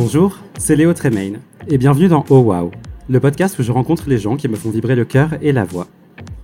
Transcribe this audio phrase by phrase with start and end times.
[0.00, 2.70] Bonjour, c'est Léo Tremaine et bienvenue dans Oh Wow,
[3.10, 5.64] le podcast où je rencontre les gens qui me font vibrer le cœur et la
[5.64, 5.88] voix.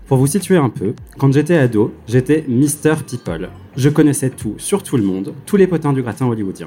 [0.09, 3.05] Pour vous situer un peu, quand j'étais ado, j'étais Mr.
[3.07, 3.51] People.
[3.77, 6.67] Je connaissais tout, sur tout le monde, tous les potins du gratin hollywoodien.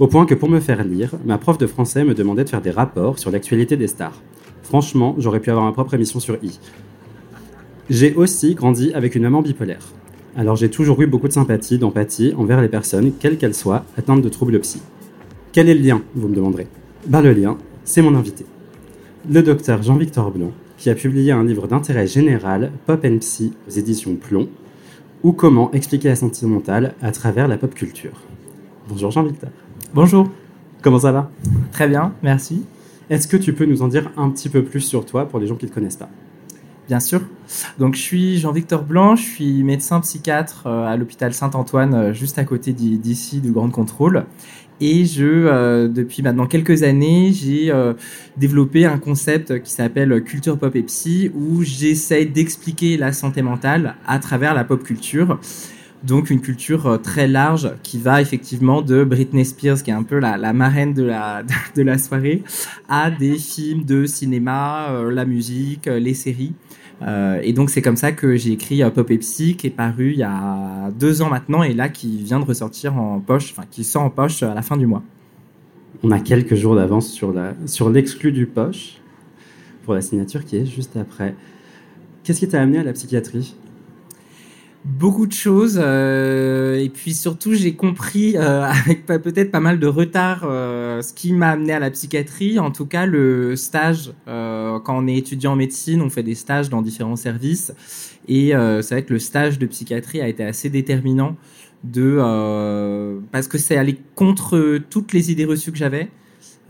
[0.00, 2.62] Au point que pour me faire lire, ma prof de français me demandait de faire
[2.62, 4.22] des rapports sur l'actualité des stars.
[4.62, 6.58] Franchement, j'aurais pu avoir ma propre émission sur I.
[7.90, 9.86] J'ai aussi grandi avec une maman bipolaire.
[10.34, 14.22] Alors j'ai toujours eu beaucoup de sympathie, d'empathie envers les personnes, quelles qu'elles soient, atteintes
[14.22, 14.80] de troubles psy.
[15.56, 16.66] Quel est le lien, vous me demanderez?
[17.06, 18.44] Ben le lien, c'est mon invité.
[19.26, 23.70] Le docteur Jean-Victor Blanc, qui a publié un livre d'intérêt général, Pop and Psy, aux
[23.70, 24.50] éditions Plomb,
[25.22, 28.12] ou Comment expliquer la santé mentale à travers la pop culture.
[28.90, 29.48] Bonjour Jean-Victor.
[29.94, 30.28] Bonjour,
[30.82, 31.30] Comment ça va?
[31.72, 32.66] Très bien, merci.
[33.08, 35.46] Est-ce que tu peux nous en dire un petit peu plus sur toi pour les
[35.46, 36.10] gens qui ne te connaissent pas?
[36.86, 37.22] Bien sûr.
[37.78, 42.38] Donc je suis Jean-Victor Blanc, je suis médecin psychiatre euh, à l'hôpital Saint-Antoine, euh, juste
[42.38, 44.26] à côté d'i- d'ici du Grand Contrôle.
[44.80, 47.94] Et je, euh, depuis maintenant quelques années, j'ai euh,
[48.36, 53.94] développé un concept qui s'appelle culture pop et psy, où j'essaie d'expliquer la santé mentale
[54.06, 55.38] à travers la pop culture.
[56.06, 60.02] Donc une culture euh, très large qui va effectivement de Britney Spears, qui est un
[60.02, 61.42] peu la, la marraine de la,
[61.74, 62.42] de la soirée,
[62.88, 66.54] à des films de cinéma, euh, la musique, euh, les séries.
[67.02, 70.18] Euh, et donc c'est comme ça que j'ai écrit Pop Psy, qui est paru il
[70.18, 73.84] y a deux ans maintenant, et là qui vient de ressortir en poche, enfin qui
[73.84, 75.02] sort en poche à la fin du mois.
[76.02, 78.98] On a quelques jours d'avance sur la sur du poche
[79.84, 81.34] pour la signature qui est juste après.
[82.24, 83.54] Qu'est-ce qui t'a amené à la psychiatrie?
[84.86, 89.86] Beaucoup de choses, euh, et puis surtout j'ai compris euh, avec peut-être pas mal de
[89.88, 92.60] retard euh, ce qui m'a amené à la psychiatrie.
[92.60, 96.36] En tout cas, le stage, euh, quand on est étudiant en médecine, on fait des
[96.36, 97.72] stages dans différents services,
[98.28, 101.36] et euh, c'est vrai que le stage de psychiatrie a été assez déterminant
[101.82, 106.10] de euh, parce que c'est aller contre toutes les idées reçues que j'avais.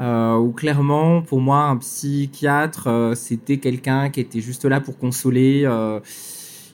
[0.00, 4.98] Euh, où clairement, pour moi, un psychiatre, euh, c'était quelqu'un qui était juste là pour
[4.98, 6.00] consoler euh,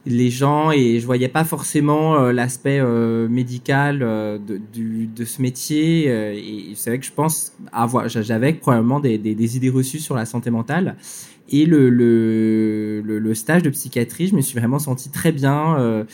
[0.04, 5.24] les gens et je voyais pas forcément euh, l'aspect euh, médical euh, de, du, de
[5.24, 6.06] ce métier.
[6.10, 10.00] euh, et c'est vrai que je pense avoir, j'avais probablement des, des, des idées reçues
[10.00, 10.96] sur la santé mentale.
[11.48, 15.78] Et le, le, le, le stage de psychiatrie, je me suis vraiment senti très bien.
[15.78, 16.04] euh,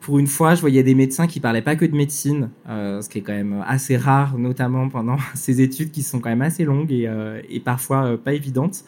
[0.00, 3.08] pour une fois, je voyais des médecins qui parlaient pas que de médecine, euh, ce
[3.08, 6.64] qui est quand même assez rare, notamment pendant ces études qui sont quand même assez
[6.64, 7.10] longues et,
[7.50, 8.84] et parfois pas évidentes.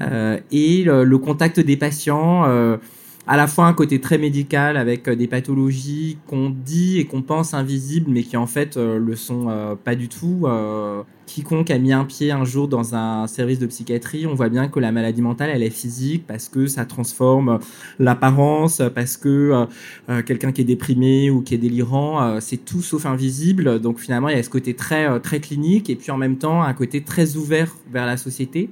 [0.00, 2.44] Et le, contact des patients,
[3.28, 7.20] à la fois un côté très médical avec euh, des pathologies qu'on dit et qu'on
[7.20, 10.46] pense invisibles, mais qui en fait euh, le sont euh, pas du tout.
[11.26, 14.68] Quiconque a mis un pied un jour dans un service de psychiatrie, on voit bien
[14.68, 17.58] que la maladie mentale, elle est physique parce que ça transforme
[17.98, 19.66] l'apparence, parce que
[20.24, 23.78] quelqu'un qui est déprimé ou qui est délirant, c'est tout sauf invisible.
[23.78, 26.62] Donc finalement, il y a ce côté très très clinique et puis en même temps
[26.62, 28.70] un côté très ouvert vers la société.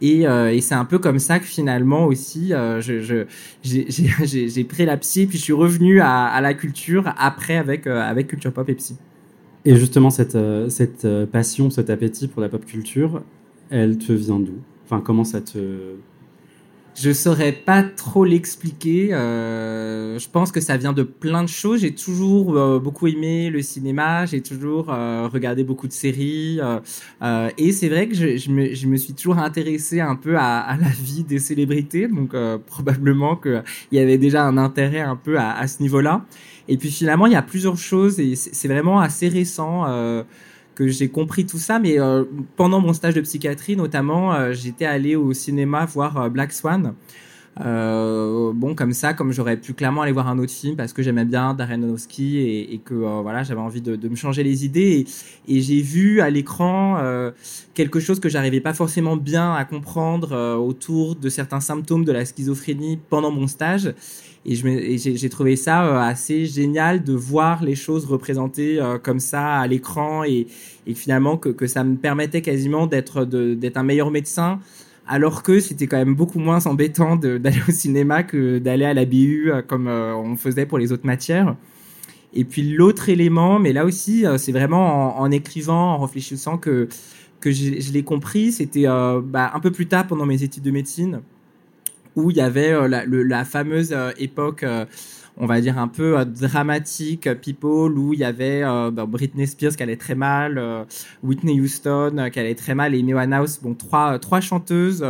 [0.00, 2.80] Et, euh, et c'est un peu comme ça que finalement aussi, euh,
[3.62, 8.28] j'ai, pris la psy, puis je suis revenu à, la culture après avec, euh, avec
[8.28, 8.96] culture pop et psy.
[9.64, 10.38] Et justement, cette,
[10.68, 13.22] cette passion, cet appétit pour la pop culture,
[13.70, 14.54] elle te vient d'où?
[14.84, 15.58] Enfin, comment ça te...
[17.00, 19.14] Je saurais pas trop l'expliquer.
[19.14, 21.82] euh, je pense que ça vient de plein de choses.
[21.82, 24.26] J'ai toujours euh, beaucoup aimé le cinéma.
[24.26, 26.58] J'ai toujours euh, regardé beaucoup de séries.
[26.60, 26.80] euh,
[27.22, 30.36] euh, et c'est vrai que je, je, me, je me suis toujours intéressé un peu
[30.36, 32.08] à, à la vie des célébrités.
[32.08, 33.62] Donc euh, probablement qu'il
[33.92, 36.24] y avait déjà un intérêt un peu à, à ce niveau-là.
[36.66, 39.84] Et puis finalement, il y a plusieurs choses et c'est vraiment assez récent.
[40.80, 41.78] Euh, que j'ai compris tout ça.
[41.78, 41.96] Mais
[42.56, 46.94] pendant mon stage de psychiatrie, notamment, j'étais allé au cinéma voir Black Swan.
[47.60, 51.02] Euh, bon, comme ça, comme j'aurais pu clairement aller voir un autre film parce que
[51.02, 55.06] j'aimais bien Darren Aronofsky et, que euh, voilà, j'avais envie de, me changer les idées.
[55.48, 57.32] Et, j'ai vu à l'écran euh,
[57.74, 62.12] quelque chose que j'arrivais pas forcément bien à comprendre euh, autour de certains symptômes de
[62.12, 63.92] la schizophrénie pendant mon stage.
[64.50, 70.24] Et j'ai trouvé ça assez génial de voir les choses représentées comme ça à l'écran
[70.24, 70.46] et,
[70.94, 73.28] finalement que, ça me permettait quasiment d'être
[73.76, 74.58] un meilleur médecin
[75.08, 79.06] alors que c'était quand même beaucoup moins embêtant d'aller au cinéma que d'aller à la
[79.06, 81.56] BU euh, comme euh, on faisait pour les autres matières.
[82.34, 86.88] Et puis l'autre élément, mais là aussi, euh, c'est vraiment en, écrivant, en réfléchissant que,
[87.40, 91.22] que je, l'ai compris, c'était bah, un peu plus tard pendant mes études de médecine,
[92.18, 94.64] où il y avait la, la, fameuse époque
[95.38, 99.06] on va dire, un peu euh, dramatique, euh, people, où il y avait euh, bah,
[99.06, 100.86] Britney Spears qui allait très mal,
[101.22, 105.04] Whitney Houston qui allait très mal, et Amy Winehouse, bon, trois, trois chanteuses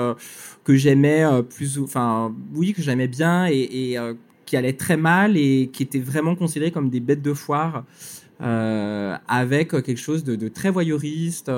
[0.64, 3.96] que j'aimais plus, enfin, oui, que j'aimais bien et,
[4.44, 7.84] qui allaient très mal et qui étaient vraiment considérées comme des bêtes de foire,
[8.40, 11.50] avec quelque chose de, de très voyeuriste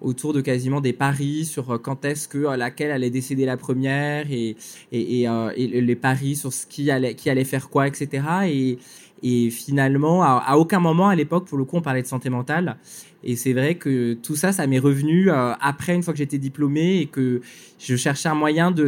[0.00, 3.56] autour de quasiment des paris sur euh, quand est-ce que euh, laquelle allait décéder la
[3.56, 4.56] première et,
[4.92, 8.22] euh, et, les paris sur ce qui allait, qui allait faire quoi, etc.
[8.46, 8.78] Et,
[9.22, 12.76] et finalement, à, aucun moment à l'époque, pour le coup, on parlait de santé mentale.
[13.22, 16.98] Et c'est vrai que tout ça, ça m'est revenu après, une fois que j'étais diplômé
[16.98, 17.40] et que
[17.78, 18.86] je cherchais un moyen de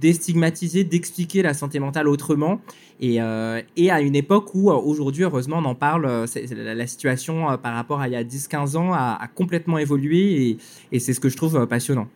[0.00, 2.60] déstigmatiser, d'expliquer la santé mentale autrement.
[3.00, 6.86] Et, euh, et à une époque où, euh, aujourd'hui, heureusement, on en parle, euh, la,
[6.86, 10.58] situation par rapport à il y a 10-15 ans a, complètement évolué et,
[10.92, 12.08] et c'est ce que je trouve passionnant.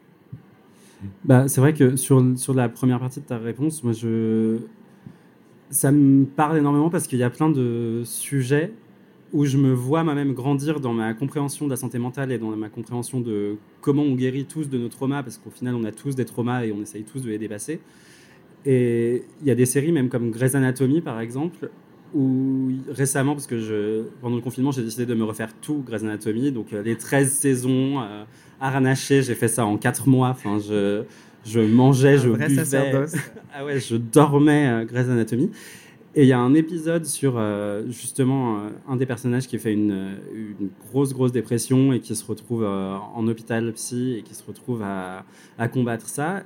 [1.25, 4.58] Bah, c'est vrai que sur, sur la première partie de ta réponse, moi, je...
[5.70, 8.72] ça me parle énormément parce qu'il y a plein de sujets
[9.34, 12.50] où je me vois moi-même grandir dans ma compréhension de la santé mentale et dans
[12.56, 15.90] ma compréhension de comment on guérit tous de nos traumas, parce qu'au final, on a
[15.90, 17.81] tous des traumas et on essaye tous de les dépasser.
[18.64, 21.69] Et il y a des séries, même comme Grey's Anatomy, par exemple,
[22.14, 26.04] où récemment, parce que je, pendant le confinement, j'ai décidé de me refaire tout Grey's
[26.04, 28.25] Anatomy, donc euh, les 13 saisons euh,
[29.00, 30.28] j'ai fait ça en 4 mois.
[30.28, 31.02] Enfin, je,
[31.44, 32.46] je mangeais, je buvais.
[33.52, 35.50] ah ouais, je dormais euh, Grey's Anatomy.
[36.16, 40.16] Et il y a un épisode sur euh, justement un des personnages qui fait une,
[40.32, 44.82] une, grosse, grosse dépression et qui se retrouve en hôpital psy et qui se retrouve
[44.82, 45.25] à,
[45.58, 46.44] à combattre ça.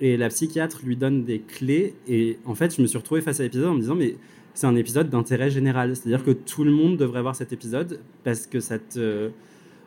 [0.00, 1.94] Et la psychiatre lui donne des clés.
[2.08, 4.16] Et en fait, je me suis retrouvé face à l'épisode en me disant, mais
[4.54, 5.94] c'est un épisode d'intérêt général.
[5.94, 9.30] C'est-à-dire que tout le monde devrait voir cet épisode parce que ça te,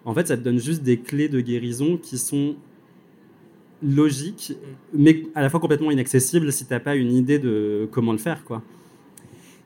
[0.06, 2.56] en fait, ça te donne juste des clés de guérison qui sont
[3.82, 4.54] logiques,
[4.94, 8.18] mais à la fois complètement inaccessibles si tu n'as pas une idée de comment le
[8.18, 8.62] faire, quoi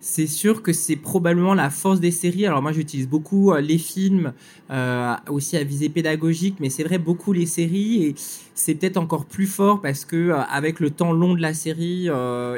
[0.06, 2.46] c'est sûr que c'est probablement la force des séries.
[2.46, 4.34] Alors moi j'utilise beaucoup euh, les films
[4.70, 8.16] euh, aussi à visée pédagogique, mais c'est vrai beaucoup les séries et
[8.54, 12.10] c'est peut-être encore plus fort parce que euh, avec le temps long de la série,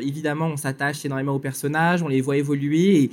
[0.01, 3.09] évidemment on s'attache énormément aux personnages, on les voit évoluer et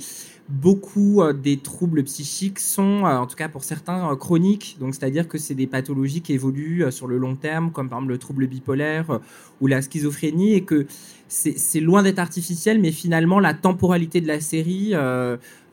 [0.49, 4.77] beaucoup euh, des troubles psychiques sont, euh, en tout cas pour certains, euh, chroniques.
[4.79, 8.13] Donc, c'est-à-dire que c'est des pathologies qui évoluent sur le long terme, comme par exemple
[8.13, 9.19] le trouble bipolaire
[9.61, 10.85] ou la schizophrénie, et que
[11.27, 14.93] c'est loin d'être artificiel, mais finalement, la temporalité de la série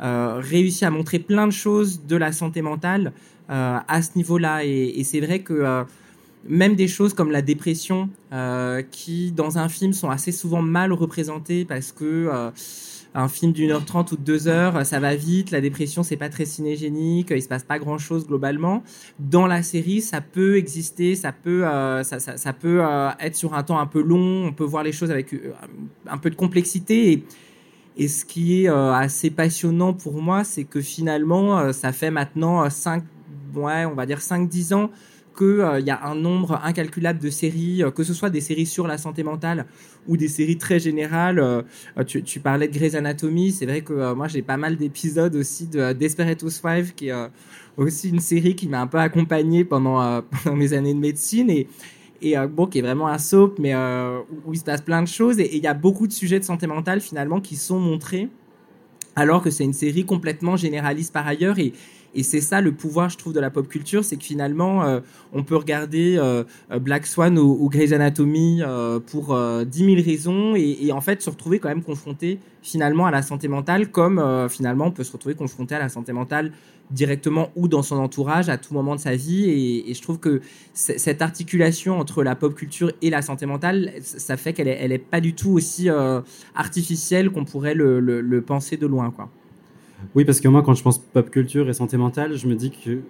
[0.00, 3.12] réussit à montrer plein de choses de la santé mentale
[3.49, 4.64] à ce niveau-là.
[4.64, 5.84] Et, et c'est vrai que
[6.49, 8.08] même des choses comme la dépression,
[8.91, 12.50] qui dans un film sont assez souvent mal représentées parce que
[13.14, 16.17] un film d'une heure trente ou de deux heures, ça va vite, la dépression c'est
[16.17, 18.82] pas très cinégénique, il se passe pas grand chose globalement.
[19.19, 23.62] Dans la série, ça peut exister, ça peut, euh, ça, peut euh, être sur un
[23.62, 25.52] temps un peu long, on peut voir les choses avec euh,
[26.06, 27.24] un peu de complexité.
[27.96, 33.02] Et, ce qui est assez passionnant pour moi, c'est que finalement, ça fait maintenant 5,
[33.55, 34.90] ouais, on va dire 5-10 ans
[35.41, 38.67] qu'il euh, y a un nombre incalculable de séries, euh, que ce soit des séries
[38.67, 39.65] sur la santé mentale
[40.06, 41.39] ou des séries très générales.
[41.39, 41.63] Euh,
[42.05, 45.93] tu, parlais de Grey's Anatomy, c'est vrai que moi j'ai pas mal d'épisodes aussi de
[45.94, 47.29] Desperate Housewives, qui est
[47.77, 50.23] aussi une série qui m'a un peu accompagné pendant,
[50.55, 54.65] mes années de médecine et bon, qui est vraiment un soap, mais où, il se
[54.65, 55.39] passe plein de choses.
[55.41, 58.29] Et il y a beaucoup de sujets de santé mentale finalement qui sont montrés,
[59.17, 61.59] alors que c'est une série complètement généraliste par ailleurs.
[61.59, 61.73] Et,
[62.14, 65.00] et c'est ça le pouvoir, je trouve, de la pop culture, c'est que finalement, euh,
[65.32, 66.44] on peut regarder euh,
[66.81, 71.31] Black Swan ou, ou Grey's Anatomy euh, pour dix mille raisons et, en fait se
[71.31, 75.34] retrouver quand même confronté finalement à la santé mentale, comme finalement on peut se retrouver
[75.34, 76.52] confronté à la santé mentale
[76.90, 79.84] directement ou dans son entourage à tout moment de sa vie.
[79.86, 80.40] Et, je trouve que
[80.74, 84.93] cette articulation entre la pop culture et la santé mentale, ça fait qu'elle est, elle
[84.93, 85.88] est pas du tout aussi
[86.55, 89.31] artificielle qu'on pourrait le, le, le penser de loin, quoi.
[90.14, 92.70] Oui, parce que moi, quand je pense pop culture et santé mentale, je me dis
[92.70, 93.00] que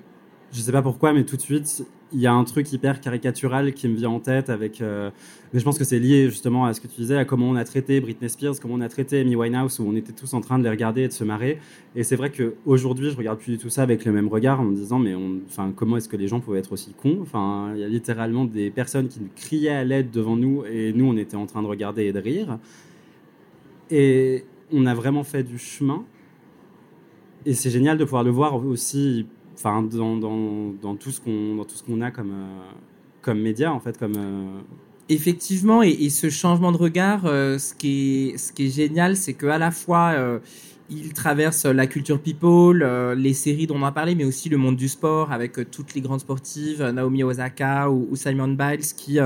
[0.52, 3.72] je sais pas pourquoi, mais tout de suite, il y a un truc hyper caricatural
[3.72, 4.80] qui me vient en tête avec.
[4.80, 5.10] Euh,
[5.52, 7.54] mais je pense que c'est lié justement à ce que tu disais, à comment on
[7.54, 10.40] a traité Britney Spears, comment on a traité Amy Winehouse, où on était tous en
[10.40, 11.58] train de les regarder et de se marrer.
[11.94, 14.64] Et c'est vrai qu'aujourd'hui, je regarde plus du tout ça avec le même regard en
[14.64, 15.14] me disant, mais
[15.76, 17.18] comment est-ce que les gens pouvaient être aussi cons?
[17.22, 21.04] Enfin, il y a littéralement des personnes qui criaient à l'aide devant nous et nous,
[21.04, 22.58] on était en train de regarder et de rire.
[23.90, 26.04] Et on a vraiment fait du chemin.
[27.46, 31.56] Et c'est génial de pouvoir le voir aussi enfin dans, dans, dans, tout ce qu'on
[31.56, 32.72] dans tout ce qu'on a comme euh,
[33.22, 34.60] comme média en fait comme euh,
[35.08, 39.34] effectivement et, ce changement de regard euh, ce qui est ce qui est génial c'est
[39.34, 40.14] que à la fois
[40.90, 44.56] il traverse la culture people, euh, les séries dont on a parlé, mais aussi le
[44.56, 48.94] monde du sport avec euh, toutes les grandes sportives, euh, Naomi Osaka ou, Simon Biles,
[48.96, 49.18] qui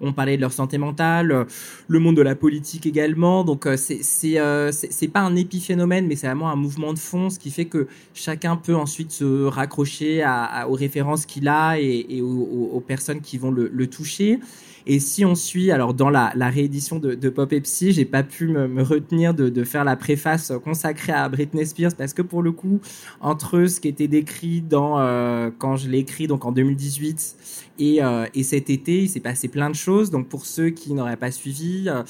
[0.00, 1.46] ont parlé de leur santé mentale,
[1.88, 3.44] le monde de la politique également.
[3.44, 7.50] Donc c'est c'est pas un épiphénomène, mais c'est vraiment un mouvement de fond, ce qui
[7.50, 10.24] fait que chacun peut ensuite se raccrocher
[10.68, 14.40] aux références qu'il a et, aux, personnes qui vont le toucher.
[14.86, 18.48] Et si on suit, alors dans la, réédition de, Pop et Psy, j'ai pas pu
[18.48, 22.80] me, retenir de, faire la préface consacrée à Britney Spears parce que pour le coup,
[23.20, 27.36] entre ce qui était décrit dans euh, quand je l'ai écrit donc en 2018
[27.78, 30.10] et, euh, et cet été, il s'est passé plein de choses.
[30.10, 32.02] Donc pour ceux qui n'auraient pas suivi, euh,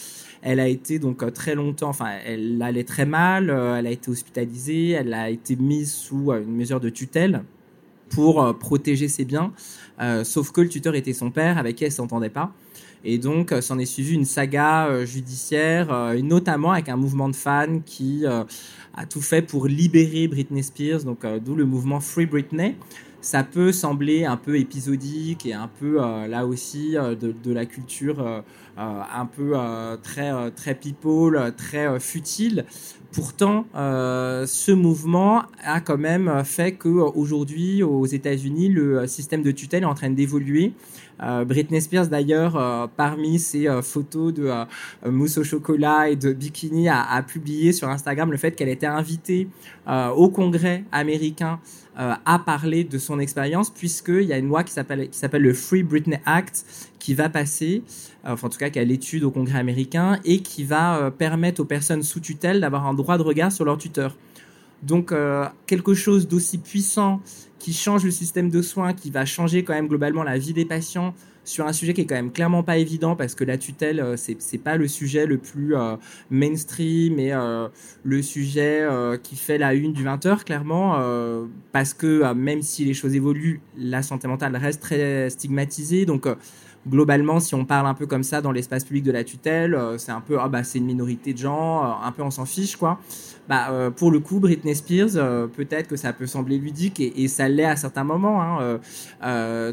[0.42, 4.90] elle a été donc très longtemps, enfin elle allait très mal, elle a été hospitalisée,
[4.90, 7.42] elle a été mise sous une mesure de tutelle
[8.10, 9.52] pour protéger ses biens.
[10.00, 12.52] Euh, sauf que le tuteur était son père, avec qui elle s'entendait pas.
[13.04, 17.36] Et donc, euh, s'en est suivi une saga euh, judiciaire, notamment avec un mouvement de
[17.36, 22.76] fans qui a tout fait pour libérer Britney Spears, donc d'où le mouvement Free Britney.
[23.22, 28.42] Ça peut sembler un peu épisodique et un peu là aussi de, la culture
[28.76, 29.54] un peu
[30.02, 32.64] très très people, très futile.
[33.12, 39.82] Pourtant, euh, ce mouvement a quand même fait qu'aujourd'hui, aux États-Unis, le système de tutelle
[39.82, 40.72] est en train d'évoluer.
[41.22, 44.50] Euh, Britney Spears, d'ailleurs, euh, parmi ses photos de
[45.06, 49.48] mousse au chocolat et de bikini, a, publié sur Instagram le fait qu'elle était invitée
[50.16, 51.60] au Congrès américain
[51.96, 56.20] à parler de son expérience, puisqu'il y a une loi qui s'appelle le Free Britney
[56.24, 56.64] Act
[56.98, 57.82] qui va passer
[58.26, 61.10] euh, enfin en tout cas qui a l'étude au Congrès américain, et qui va euh,
[61.10, 64.14] permettre aux personnes sous tutelle d'avoir un droit de regard sur leur tuteur.
[64.82, 67.20] Donc euh, quelque chose d'aussi puissant
[67.58, 70.64] qui change le système de soins, qui va changer quand même globalement la vie des
[70.64, 74.14] patients sur un sujet qui est quand même clairement pas évident parce que la tutelle
[74.16, 75.74] c'est c'est pas le sujet le plus
[76.28, 77.32] mainstream et
[78.04, 78.86] le sujet
[79.22, 81.02] qui fait la une du 20h clairement
[81.72, 86.04] parce que même si les choses évoluent la santé mentale reste très stigmatisée.
[86.04, 86.28] Donc
[86.88, 89.98] globalement, si on parle un peu comme ça dans l'espace public de la tutelle, euh,
[89.98, 92.46] c'est un peu, ah bah c'est une minorité de gens, euh, un peu on s'en
[92.46, 92.98] fiche quoi.
[93.48, 97.48] Bah, euh, pour le coup, Britney Spears, peut-être que ça peut sembler ludique et, ça
[97.48, 98.40] l'est à certains moments.
[98.40, 98.78] Hein,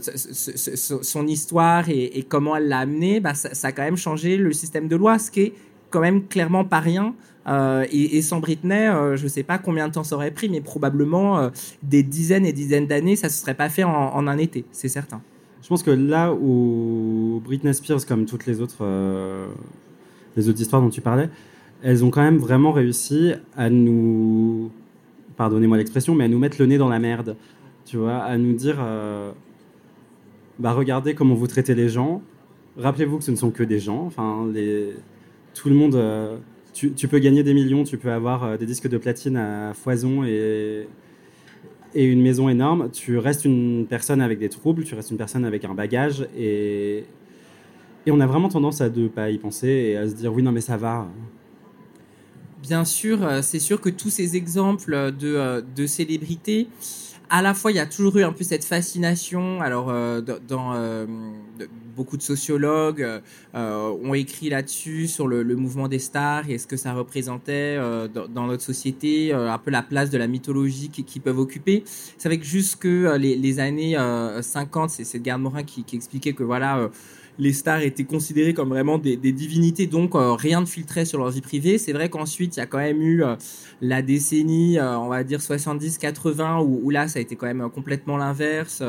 [0.01, 4.87] son histoire et, comment elle l'a amené, bah, ça, a quand même changé le système
[4.87, 5.53] de loi, ce qui est
[5.91, 7.13] quand même clairement pas rien.
[7.91, 11.51] et, sans Britney, je ne sais pas combien de temps ça aurait pris, mais probablement
[11.83, 14.89] des dizaines et dizaines d'années, ça ne se serait pas fait en un été, c'est
[14.89, 15.21] certain.
[15.67, 19.47] Je pense que là où Britney Spears, comme toutes les autres, euh,
[20.37, 21.27] les autres histoires dont tu parlais,
[21.83, 24.71] elles ont quand même vraiment réussi à nous,
[25.35, 27.35] pardonnez-moi l'expression, mais à nous mettre le nez dans la merde,
[27.83, 29.33] tu vois, à nous dire, euh,
[30.57, 32.21] bah regardez comment vous traitez les gens.
[32.77, 34.05] Rappelez-vous que ce ne sont que des gens.
[34.05, 34.47] Enfin,
[35.53, 35.95] tout le monde.
[35.95, 36.37] Euh,
[36.73, 40.23] tu, tu, peux gagner des millions, tu peux avoir des disques de platine à foison
[40.23, 40.87] et
[41.93, 45.45] et une maison énorme, tu restes une personne avec des troubles, tu restes une personne
[45.45, 47.05] avec un bagage et,
[48.05, 50.43] et on a vraiment tendance à ne pas y penser et à se dire oui
[50.43, 51.07] non mais ça va.
[52.61, 56.67] Bien sûr, euh, c'est sûr que tous ces exemples de, euh, de célébrités,
[57.29, 59.61] à la fois, il y a toujours eu un peu cette fascination.
[59.61, 61.05] Alors, euh, dans, euh,
[61.95, 63.05] beaucoup de sociologues
[63.55, 67.77] euh, ont écrit là-dessus sur le, mouvement des stars et ce que ça représentait
[68.13, 71.83] dans, notre société, un peu la place de la mythologie qu'ils peuvent occuper.
[72.17, 73.97] C'est vrai que jusque les, les années
[74.39, 76.89] 50, c'est Edgar Morin qui, qui, expliquait que voilà
[77.39, 81.29] les stars étaient considérées comme vraiment des, divinités, donc euh, rien ne filtrait sur leur
[81.29, 81.77] vie privée.
[81.77, 83.35] C'est vrai qu'ensuite, il y a quand même eu euh,
[83.81, 88.17] la décennie, euh, on va dire 70-80, où, là, ça a été quand même complètement
[88.17, 88.81] l'inverse,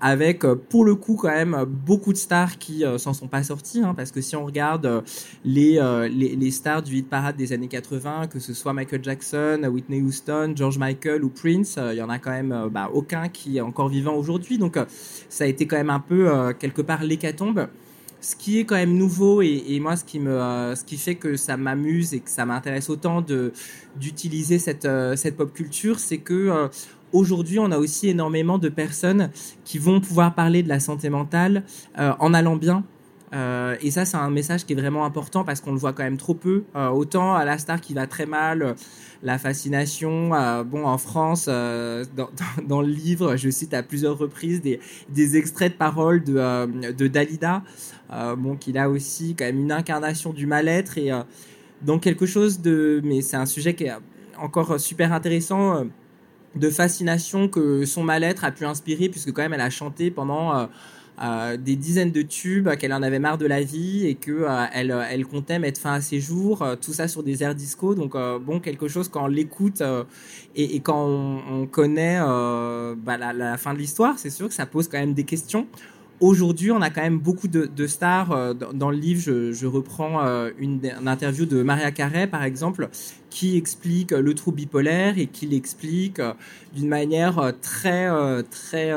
[0.00, 3.94] avec pour le coup quand même beaucoup de stars qui s'en sont pas sortis, hein,
[3.94, 5.04] parce que si on regarde
[5.44, 10.00] les, les, stars du hit parade des années 80, que ce soit Michael Jackson, Whitney
[10.00, 13.60] Houston, George Michael ou Prince, il y en a quand même bah, aucun qui est
[13.60, 14.78] encore vivant aujourd'hui, donc
[15.28, 17.68] ça a été quand même un peu quelque part l'hécatombe.
[18.26, 21.36] Ce qui est quand même nouveau et, moi ce qui me ce qui fait que
[21.36, 23.24] ça m'amuse et que ça m'intéresse autant
[23.94, 26.68] d'utiliser cette cette pop culture c'est que
[27.12, 29.30] Aujourd'hui, on a aussi énormément de personnes
[29.64, 31.62] qui vont pouvoir parler de la santé mentale
[31.96, 32.84] en allant bien,
[33.32, 36.04] euh, et ça, c'est un message qui est vraiment important parce qu'on le voit quand
[36.04, 36.64] même trop peu.
[36.74, 38.76] Euh, autant à la star qui va très mal,
[39.22, 40.34] la fascination.
[40.34, 45.72] Euh, bon, en France, dans, le livre, je cite à plusieurs reprises des, des extraits
[45.72, 47.62] de paroles de, de Dalida,
[48.36, 51.10] bon, qui a aussi quand même une incarnation du mal-être et
[51.82, 53.00] donc quelque chose de.
[53.04, 53.92] Mais c'est un sujet qui est
[54.38, 55.86] encore super intéressant
[56.54, 60.68] de fascination que son mal-être a pu inspirer puisque quand même elle a chanté pendant
[61.22, 64.66] euh, des dizaines de tubes, qu'elle en avait marre de la vie et que euh,
[64.74, 67.94] elle, elle, comptait mettre fin à ses jours, euh, tout ça sur des airs disco.
[67.94, 69.82] Donc bon, quelque chose quand on l'écoute
[70.54, 74.66] et, et, quand on, connaît bah, la, la, fin de l'histoire, c'est sûr que ça
[74.66, 75.66] pose quand même des questions.
[76.18, 78.32] Aujourd'hui, on a quand même beaucoup de, stars.
[78.32, 79.20] Euh, dans, le livre,
[79.52, 82.88] je, reprends euh, une, interview de Maria Carey, par exemple,
[83.28, 86.32] qui explique le trouble bipolaire et qui l'explique euh,
[86.74, 88.08] d'une manière très
[88.50, 88.92] très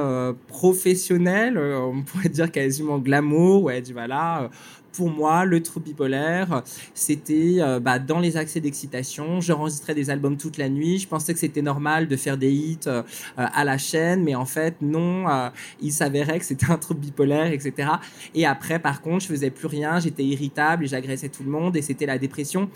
[0.47, 1.57] professionnelle.
[1.57, 3.63] On pourrait dire quasiment glamour.
[3.63, 4.49] Ouais, dit voilà,
[4.91, 9.41] pour moi, le trouble bipolaire, c'était euh, bah, dans les accès d'excitation.
[9.41, 10.99] J'enregistrais des albums toute la nuit.
[10.99, 13.03] Je pensais que c'était normal de faire des hits euh,
[13.35, 15.29] à la chaîne, mais en fait, non.
[15.29, 15.49] Euh,
[15.81, 17.89] il s'avérait que c'était un trouble bipolaire, etc.
[18.35, 19.99] Et après, par contre, je faisais plus rien.
[19.99, 22.69] J'étais irritable et j'agressais tout le monde et c'était la dépression.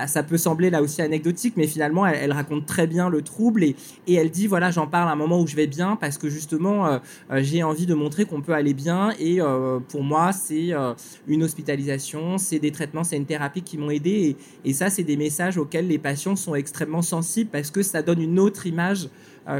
[0.00, 3.62] Bah, ça peut sembler là aussi anecdotique, mais finalement, elle, raconte très bien le trouble
[3.62, 3.76] et,
[4.08, 6.86] elle dit voilà, j'en parle à un moment où je vais bien parce que justement,
[6.86, 6.98] euh,
[7.30, 10.70] euh, j'ai envie de montrer qu'on peut aller bien et euh, pour moi, c'est
[11.28, 15.02] une hospitalisation, c'est des traitements, c'est une thérapie qui m'ont aidé et, et ça, c'est
[15.02, 19.10] des messages auxquels les patients sont extrêmement sensibles parce que ça donne une autre image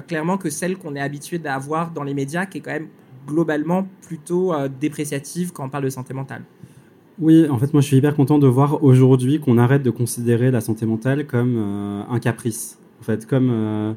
[0.07, 2.89] clairement que celle qu'on est habitué d'avoir dans les médias, qui est quand même
[3.27, 6.45] globalement plutôt dépréciative quand on parle de santé mentale.
[7.21, 10.51] Oui, en fait, moi, je suis hyper content de voir aujourd'hui qu'on arrête de considérer
[10.51, 12.79] la santé mentale comme euh, un caprice.
[12.99, 13.93] En fait, comme euh,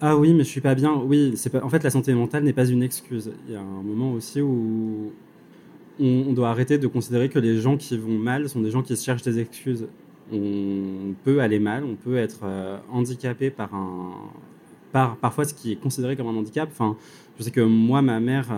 [0.00, 0.94] ah oui, mais je suis pas bien.
[0.96, 1.64] Oui, c'est pas.
[1.64, 3.30] En fait, la santé mentale n'est pas une excuse.
[3.46, 5.12] Il y a un moment aussi où
[6.00, 8.96] on, doit arrêter de considérer que les gens qui vont mal sont des gens qui
[8.96, 9.86] se cherchent des excuses.
[10.32, 14.10] On peut aller mal, on peut être euh, handicapé par un
[14.90, 16.68] par parfois ce qui est considéré comme un handicap.
[16.72, 16.96] Enfin,
[17.38, 18.48] je sais que moi, ma mère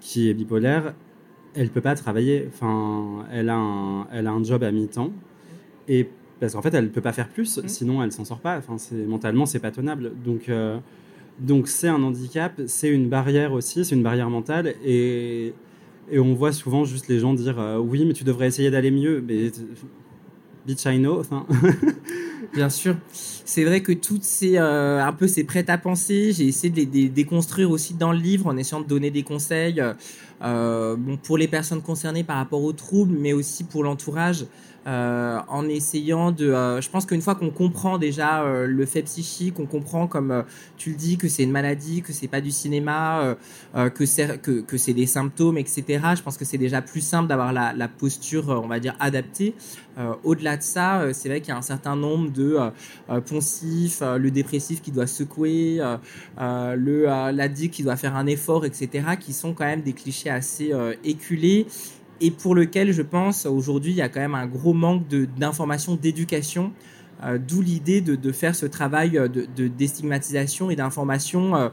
[0.00, 0.94] qui est bipolaire,
[1.54, 2.48] elle peut pas travailler.
[2.48, 5.12] Enfin, elle a un, elle a un job à mi-temps
[5.88, 6.08] et
[6.40, 7.68] parce qu'en fait, elle peut pas faire plus, mm.
[7.68, 8.56] sinon elle s'en sort pas.
[8.56, 10.12] Enfin, c'est mentalement, c'est pas tenable.
[10.24, 10.78] Donc, euh,
[11.38, 15.52] donc c'est un handicap, c'est une barrière aussi, c'est une barrière mentale et
[16.12, 18.90] et on voit souvent juste les gens dire euh, oui, mais tu devrais essayer d'aller
[18.90, 19.22] mieux.
[19.26, 19.52] Mais
[20.66, 21.20] bitch, I know.
[21.20, 21.46] Enfin.
[22.52, 22.96] Bien sûr.
[23.12, 26.92] C'est vrai que toutes ces euh, un peu ces prêts à penser, j'ai essayé de
[26.92, 29.80] les déconstruire aussi dans le livre en essayant de donner des conseils
[30.40, 34.46] bon, pour les personnes concernées par rapport aux troubles, mais aussi pour l'entourage.
[34.86, 36.48] Euh, en essayant de.
[36.48, 40.44] Euh, je pense qu'une fois qu'on comprend déjà euh, le fait psychique, on comprend comme
[40.78, 43.36] tu le dis que c'est une maladie, que c'est pas du cinéma,
[43.94, 45.84] que c'est que, que c'est des symptômes, etc.
[46.16, 49.54] Je pense que c'est déjà plus simple d'avoir la, la, posture, on va dire adaptée.
[50.24, 52.56] Au-delà de ça, c'est vrai qu'il y a un certain nombre de
[53.26, 55.80] poncifs, le dépressif qui doit secouer,
[56.38, 59.16] le l'addict qui doit faire un effort, etc.
[59.20, 60.72] qui sont quand même des clichés assez
[61.04, 61.66] éculés
[62.20, 65.02] et pour lequel je pense aujourd'hui il y a quand même un gros manque
[65.38, 66.72] d'information, d'éducation,
[67.22, 71.68] euh, d'où l'idée de, de, faire ce travail euh, de, de et d'information euh,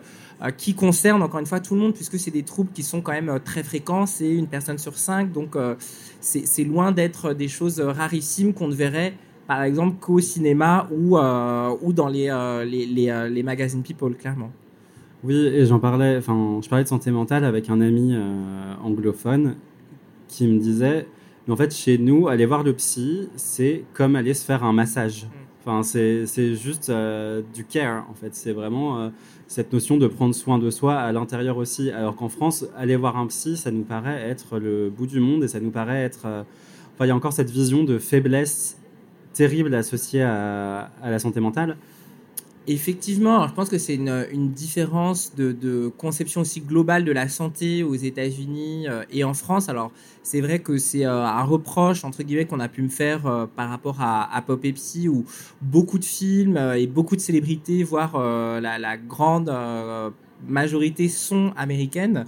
[0.58, 3.14] qui concerne encore une fois tout le monde puisque c'est des troubles qui sont quand
[3.14, 5.58] même très fréquents, c'est une personne sur cinq, donc
[6.20, 9.14] c'est loin d'être des choses rarissimes qu'on ne verrait
[9.48, 12.30] par exemple qu'au cinéma ou, ou dans les,
[12.68, 14.52] les, les magazines People, clairement.
[15.24, 18.16] Oui, et j'en parlais, enfin, je parlais de santé mentale avec un ami
[18.84, 19.56] anglophone
[20.28, 21.08] qui me disait,
[21.48, 24.74] mais en fait, chez nous, aller voir le psy, c'est comme aller se faire un
[24.74, 25.26] massage.
[25.26, 25.48] Mm.
[25.66, 28.34] Enfin, c'est juste euh, du care, en fait.
[28.36, 29.10] C'est vraiment euh,
[29.48, 31.90] cette notion de prendre soin de soi à l'intérieur aussi.
[31.92, 35.44] Alors qu'en France, aller voir un psy, ça nous paraît être le bout du monde
[35.44, 36.26] et ça nous paraît être.
[36.26, 36.44] Euh,
[36.96, 38.78] enfin, il y a encore cette vision de faiblesse
[39.34, 41.78] terrible associée à, à la santé mentale.
[42.70, 47.96] Effectivement, je pense que c'est une, différence de, conception aussi globale de la santé aux
[47.96, 49.70] États-Unis euh, et en France.
[49.70, 53.26] Alors, c'est vrai que c'est euh, un reproche, entre guillemets, qu'on a pu me faire
[53.26, 55.24] euh, par rapport à, à Pop et Psy, où
[55.62, 58.20] beaucoup de films et beaucoup de célébrités, voire
[58.60, 59.50] la, grande
[60.46, 62.26] majorité, sont américaines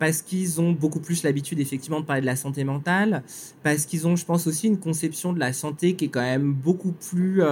[0.00, 3.22] parce qu'ils ont beaucoup plus l'habitude effectivement de parler de la santé mentale,
[3.64, 6.52] parce qu'ils ont, je pense, aussi une conception de la santé qui est quand même
[6.52, 7.42] beaucoup plus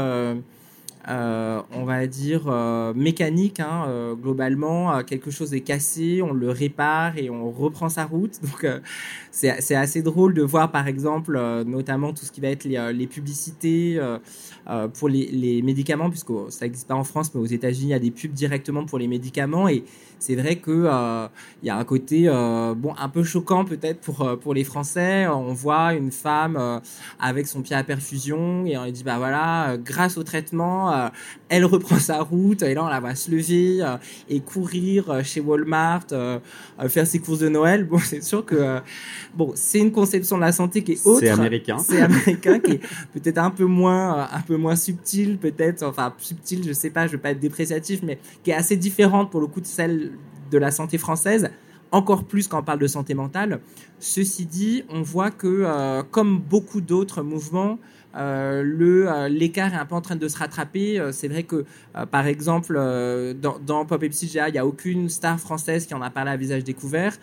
[1.09, 3.61] euh, on va dire, euh, mécanique.
[3.61, 8.41] Hein, euh, globalement, quelque chose est cassé, on le répare et on reprend sa route.
[8.43, 8.67] Donc,
[9.31, 14.01] c'est assez drôle de voir, par exemple, notamment tout ce qui va être les, publicités
[14.95, 17.99] pour les, médicaments, puisque ça n'existe pas en France, mais aux États-Unis, il y a
[17.99, 19.69] des pubs directement pour les médicaments.
[19.69, 19.85] Et
[20.19, 21.29] c'est vrai euh,
[21.63, 22.27] il y a un côté
[22.77, 25.27] bon un peu choquant peut-être pour pour les Français.
[25.27, 26.81] On voit une femme
[27.21, 30.91] avec son pied à perfusion et on lui dit bah voilà, grâce au traitement,
[31.49, 33.85] elle reprend sa route et là on la voit se lever
[34.29, 36.07] et courir chez Walmart,
[36.89, 37.85] faire ses courses de Noël.
[37.85, 38.81] Bon, c'est sûr que
[39.35, 41.21] bon, c'est une conception de la santé qui est autre.
[41.21, 41.79] C'est américain.
[41.79, 42.81] C'est américain qui est
[43.15, 47.13] peut-être un peu moins un peu moins subtil peut-être enfin subtil, je sais pas, je
[47.13, 50.13] veux pas être dépréciatif mais qui est assez différente pour le coup de celle
[50.51, 51.51] de la santé française,
[51.91, 53.61] encore plus quand on parle de santé mentale.
[53.99, 59.77] Ceci dit, on voit que, euh, comme beaucoup d'autres mouvements, euh, le euh, l'écart est
[59.77, 61.01] un peu en train de se rattraper.
[61.13, 61.65] c'est vrai que,
[62.11, 62.75] par exemple,
[63.41, 66.37] dans, Pop et Psygia, il n'y a aucune star française qui en a parlé à
[66.37, 67.17] visage découvert.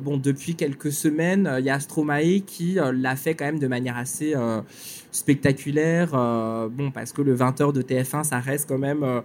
[0.00, 3.96] bon, depuis quelques semaines, il y a Stromae qui l'a fait quand même de manière
[3.96, 4.34] assez
[5.10, 6.10] spectaculaire.
[6.10, 9.20] bon, parce que le 20h de TF1, ça reste quand même euh,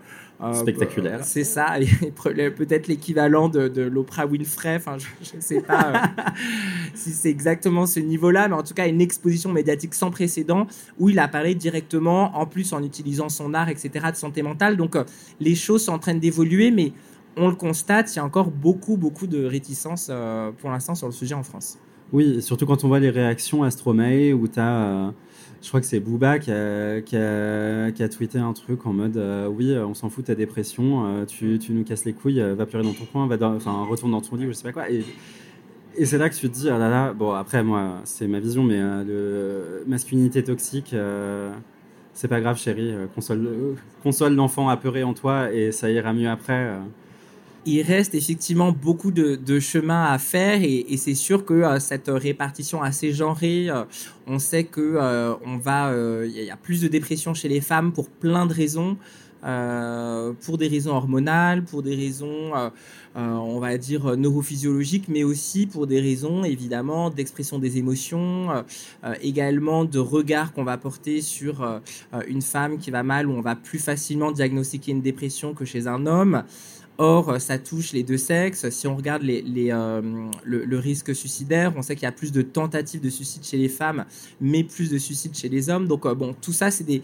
[0.53, 1.23] Spectaculaire.
[1.23, 1.75] c'est ça,
[2.15, 6.31] peut-être l'équivalent de, l'Oprah Winfrey, enfin je ne sais pas euh,
[6.95, 10.67] si c'est exactement ce niveau-là, mais en tout cas une exposition médiatique sans précédent
[10.99, 14.77] où il a parlé directement, en plus en utilisant son art, etc., de santé mentale.
[14.77, 15.03] Donc euh,
[15.39, 16.93] les choses sont en train d'évoluer, mais
[17.37, 20.11] on le constate, il y a encore beaucoup, beaucoup de réticences
[20.57, 21.77] pour l'instant sur le sujet en France.
[22.11, 25.13] Oui, surtout quand on voit les réactions à Stromae où tu as
[25.61, 29.93] je crois que c'est Booba qui a, tweeté un truc en mode euh, Oui, on
[29.93, 32.93] s'en fout de ta dépression, euh, tu, tu, nous casses les couilles, va pleurer dans
[32.93, 33.35] ton coin, va
[33.85, 34.89] retourne dans ton lit, je sais pas quoi.
[34.89, 35.03] Et,
[35.97, 38.39] et c'est là que tu te dis Ah là là, bon, après, moi, c'est ma
[38.39, 40.95] vision, mais euh, le masculinité toxique,
[42.13, 46.71] c'est pas grave, chérie, console, console l'enfant apeuré en toi et ça ira mieux après
[47.65, 52.07] il reste effectivement beaucoup de, chemin à faire et, et c'est sûr que euh, cette
[52.07, 53.83] répartition assez genrée, euh,
[54.25, 55.93] on sait que euh, on va,
[56.25, 58.97] il y a plus de dépression chez les femmes pour plein de raisons.
[60.45, 62.51] pour des raisons hormonales, pour des raisons,
[63.15, 68.63] on va dire, neurophysiologiques, mais aussi pour des raisons, évidemment, d'expression des émotions,
[69.21, 71.81] également de regard qu'on va porter sur
[72.27, 75.87] une femme qui va mal, où on va plus facilement diagnostiquer une dépression que chez
[75.87, 76.43] un homme.
[76.97, 78.69] Or, ça touche les deux sexes.
[78.69, 80.01] Si on regarde les, euh,
[80.43, 83.69] le, risque suicidaire, on sait qu'il y a plus de tentatives de suicide chez les
[83.69, 84.05] femmes,
[84.39, 85.87] mais plus de suicides chez les hommes.
[85.87, 87.01] Donc, euh, bon, tout ça, c'est des,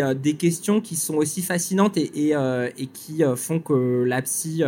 [0.00, 4.62] euh, questions qui sont aussi fascinantes et, et, qui font que la psy,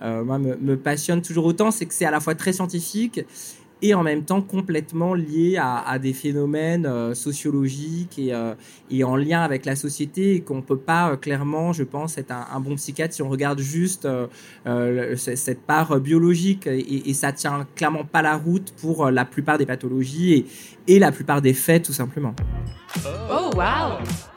[0.00, 1.70] moi, me, me passionne toujours autant.
[1.70, 3.20] C'est que c'est à la fois très scientifique
[3.84, 8.54] et en même temps complètement lié à, des phénomènes euh, sociologiques et, euh,
[8.90, 12.16] et, en lien avec la société et qu'on ne peut pas euh, clairement, je pense,
[12.16, 14.08] être un, bon psychiatre si on regarde juste
[15.16, 19.66] cette part biologique et, et, ça tient clairement pas la route pour la plupart des
[19.66, 20.46] pathologies et,
[20.88, 22.34] et la plupart des faits tout simplement.
[23.30, 24.33] Oh wow!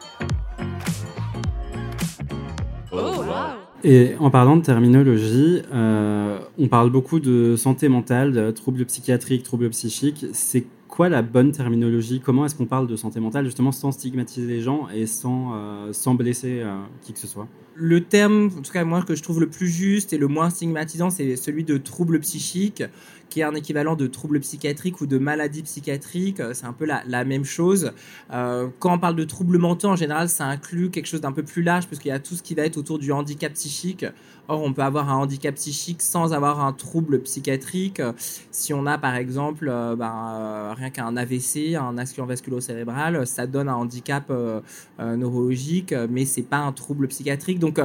[3.83, 9.43] Et en parlant de terminologie, euh, on parle beaucoup de santé mentale, de troubles psychiatriques,
[9.43, 10.25] troubles psychiques.
[10.33, 12.19] C'est quoi la bonne terminologie?
[12.19, 15.93] Comment est-ce qu'on parle de santé mentale justement sans stigmatiser les gens et sans, euh,
[15.93, 17.47] sans blesser euh, qui que ce soit?
[17.75, 20.49] Le terme, en tout cas moi que je trouve le plus juste et le moins
[20.49, 22.83] stigmatisant, c'est celui de trouble psychique
[23.29, 26.41] qui est un équivalent de trouble psychiatrique ou de maladie psychiatrique.
[26.53, 27.91] C'est un peu la, même chose.
[28.31, 31.43] Euh, quand on parle de troubles mentaux, en général, ça inclut quelque chose d'un peu
[31.43, 34.05] plus large, puisqu'il y a tout ce qui va être autour du handicap psychique.
[34.47, 38.01] Or, on peut avoir un handicap psychique sans avoir un trouble psychiatrique.
[38.51, 43.45] Si on a, par exemple, euh, ben, euh, rien qu'un AVC, un accident vasculo-cérébral, ça
[43.45, 44.31] donne un handicap
[44.99, 47.59] neurologique, mais c'est pas un trouble psychiatrique.
[47.59, 47.79] Donc,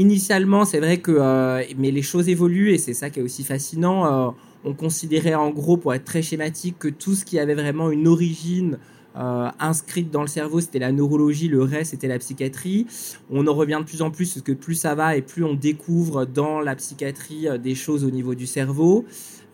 [0.00, 3.44] initialement, c'est vrai que, euh, mais les choses évoluent et c'est ça qui est aussi
[3.44, 4.06] fascinant.
[4.06, 4.30] Euh,
[4.64, 8.08] on considérait en gros, pour être très schématique, que tout ce qui avait vraiment une
[8.08, 8.78] origine
[9.16, 12.86] euh, inscrite dans le cerveau, c'était la neurologie, le reste, c'était la psychiatrie.
[13.30, 15.54] On en revient de plus en plus parce que plus ça va et plus on
[15.54, 19.04] découvre dans la psychiatrie des choses au niveau du cerveau.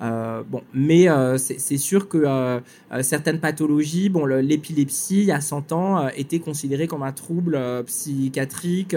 [0.00, 1.06] Bon, mais
[1.38, 2.60] c'est sûr que
[3.02, 8.96] certaines pathologies, bon, l'épilepsie, il y a 100 ans, était considérée comme un trouble psychiatrique.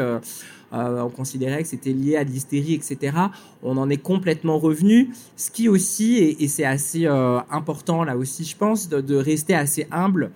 [0.74, 3.18] Euh, on considérait que c'était lié à l'hystérie, etc.
[3.64, 8.44] On en est complètement revenu, ce qui aussi, et, c'est assez euh, important là aussi,
[8.44, 10.32] je pense, de, rester assez humble.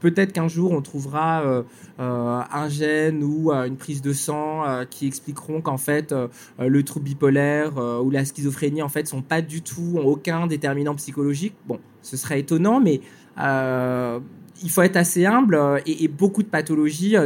[0.00, 1.62] Peut-être qu'un jour on trouvera euh,
[1.98, 6.14] un gène ou une prise de sang qui expliqueront qu'en fait
[6.58, 10.94] le trouble bipolaire ou la schizophrénie en fait sont pas du tout ont aucun déterminant
[10.94, 11.54] psychologique.
[11.66, 13.00] Bon, ce serait étonnant, mais
[13.36, 17.16] il faut être assez humble et, et beaucoup de pathologies,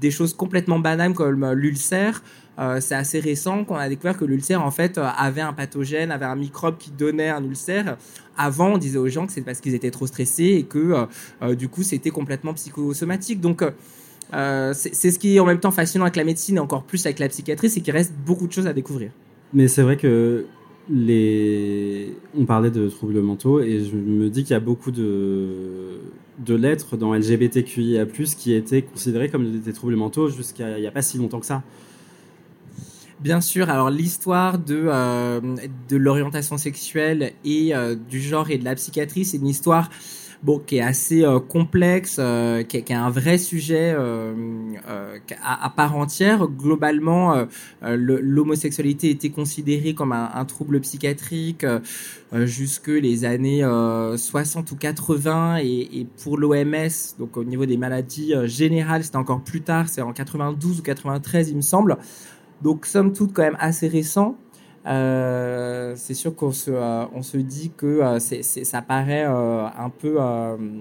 [0.00, 2.22] des choses complètement banales comme l'ulcère,
[2.58, 6.10] euh, c'est assez récent qu'on a découvert que l'ulcère en fait euh, avait un pathogène,
[6.10, 7.96] avait un microbe qui donnait un ulcère.
[8.36, 11.06] Avant, on disait aux gens que c'est parce qu'ils étaient trop stressés et que
[11.42, 13.40] euh, du coup c'était complètement psychosomatique.
[13.40, 13.62] Donc
[14.32, 17.18] c'est ce qui est en même temps fascinant avec la médecine et encore plus avec
[17.18, 19.10] la psychiatrie, c'est qu'il reste beaucoup de choses à découvrir.
[19.54, 20.46] Mais c'est vrai que
[20.90, 22.14] les...
[22.36, 25.98] on parlait de troubles mentaux et je me dis qu'il y a beaucoup de,
[26.44, 30.92] de lettres dans LGBTQIA+, qui étaient considérées comme des troubles mentaux jusqu'à il n'y a
[30.92, 31.62] pas si longtemps que ça.
[33.20, 35.40] Bien sûr, alors l'histoire de, euh,
[35.88, 39.90] de l'orientation sexuelle et euh, du genre et de la psychiatrie, c'est une histoire
[40.42, 44.34] bon, qui est assez euh, complexe, euh, qui, qui, est un vrai sujet euh,
[45.42, 46.46] à, à, part entière.
[46.48, 47.46] Globalement,
[47.82, 51.64] l'homosexualité était considérée comme un, un trouble psychiatrique
[52.32, 53.62] jusque les années
[54.16, 59.42] 60 ou 80 et, et pour l'OMS, donc au niveau des maladies générales, c'était encore
[59.42, 61.96] plus tard, c'est en 92 ou 93 il me semble.
[62.62, 64.36] Donc somme toute quand même assez récent.
[64.86, 70.18] Euh, c'est sûr qu'on se, euh, dit que euh, ça paraît un peu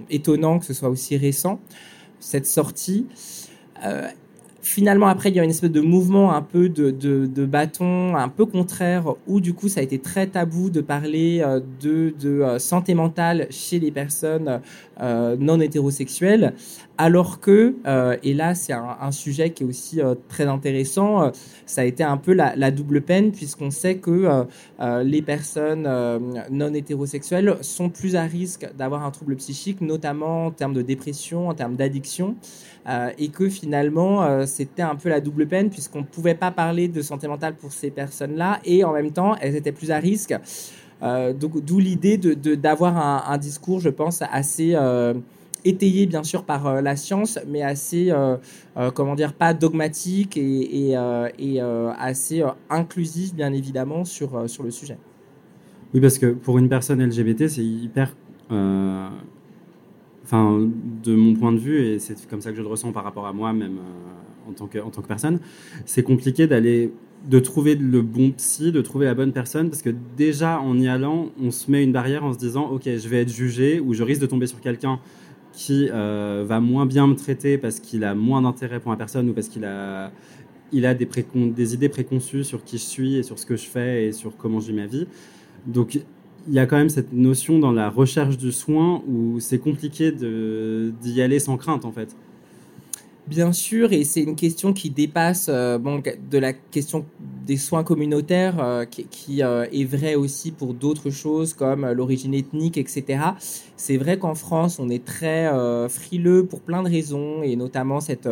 [0.10, 1.60] étonnant que ce soit aussi récent,
[2.20, 3.08] cette sortie
[4.62, 8.28] finalement, après, il y a une espèce de mouvement un peu de, de, bâton, un
[8.28, 11.42] peu contraire, où du coup, ça a été très tabou de parler
[11.82, 14.60] de, santé mentale chez les personnes
[15.00, 16.54] non hétérosexuelles,
[16.98, 17.76] alors que,
[18.24, 21.32] et là, c'est un, sujet qui est aussi très intéressant,
[21.66, 24.46] ça a été un peu la, double peine, puisqu'on sait que
[25.04, 25.88] les personnes
[26.50, 31.50] non hétérosexuelles sont plus à risque d'avoir un trouble psychique, notamment en termes de dépression,
[31.50, 32.36] en termes d'addiction.
[32.88, 36.52] Euh, et que finalement euh, c'était un peu la double peine puisqu'on ne pouvait pas
[36.52, 39.98] parler de santé mentale pour ces personnes-là et en même temps elles étaient plus à
[39.98, 40.34] risque.
[41.04, 44.76] Euh, d'où l'idée d'avoir de, un, un, discours, je pense, assez
[45.66, 48.12] étayé bien sûr par la science, mais assez,
[48.94, 50.96] comment dire, pas dogmatique et,
[52.00, 54.98] assez inclusif bien évidemment sur, sur le sujet.
[55.94, 58.14] Oui, parce que pour une personne LGBT, c'est hyper
[60.28, 60.68] enfin,
[61.04, 63.26] de mon point de vue, et c'est comme ça que je le ressens par rapport
[63.28, 65.40] à moi, même euh, en, tant en tant que personne,
[65.86, 66.92] c'est compliqué d'aller
[67.28, 70.88] de trouver le bon psy, de trouver la bonne personne, parce que déjà en y
[70.88, 73.94] allant, on se met une barrière en se disant, ok, je vais être jugé, ou
[73.94, 75.00] je risque de tomber sur quelqu'un
[75.58, 79.28] qui euh, va moins bien me traiter parce qu'il a moins d'intérêt pour la personne
[79.28, 80.12] ou parce qu'il a,
[80.72, 83.66] il a des, des idées préconçues sur qui je suis et sur ce que je
[83.66, 85.08] fais et sur comment je ma vie.
[85.66, 89.58] Donc il y a quand même cette notion dans la recherche du soin où c'est
[89.58, 92.16] compliqué d'y aller sans crainte en fait.
[93.28, 97.06] Bien sûr, et c'est une question qui dépasse euh, bon, de la question
[97.46, 102.78] des soins communautaires, euh, qui, euh, est vrai aussi pour d'autres choses comme l'origine ethnique,
[102.78, 103.20] etc.
[103.76, 105.50] C'est vrai qu'en France, on est très
[105.90, 108.30] frileux pour plein de raisons, et notamment cette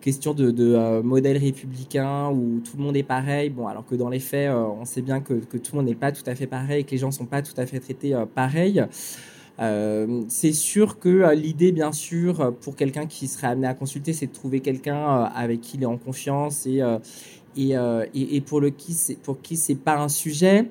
[0.00, 3.50] question de, modèle républicain où tout le monde est pareil.
[3.50, 5.96] Bon, alors que dans les faits, on sait bien que, que tout le monde n'est
[5.96, 8.14] pas tout à fait pareil et que les gens sont pas tout à fait traités
[9.60, 14.26] euh, c'est sûr que l'idée, bien sûr, pour quelqu'un qui serait amené à consulter, c'est
[14.26, 16.80] de trouver quelqu'un avec qui il est en confiance et,
[17.56, 17.74] et,
[18.14, 20.70] et, pour, le qui pour qui c'est pas un sujet.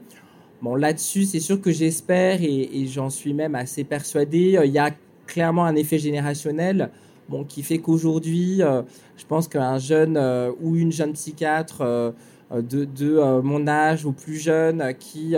[0.61, 4.59] Bon, là-dessus, c'est sûr que j'espère et, j'en suis même assez persuadé.
[4.65, 4.91] Il y a
[5.27, 6.89] clairement un effet générationnel
[7.29, 8.81] bon, qui fait qu'aujourd'hui, euh,
[9.17, 12.11] je pense qu'un jeune euh, ou une jeune psychiatre euh,
[12.51, 15.35] de, de mon âge ou plus jeune qui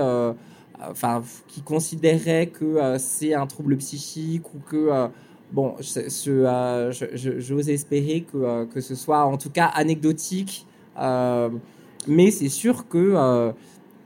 [0.81, 5.09] enfin, qui considérait que c'est un trouble psychique ou que
[5.51, 10.65] bon, j'ose espérer que, que ce soit en tout cas anecdotique,
[10.97, 13.53] mais c'est sûr que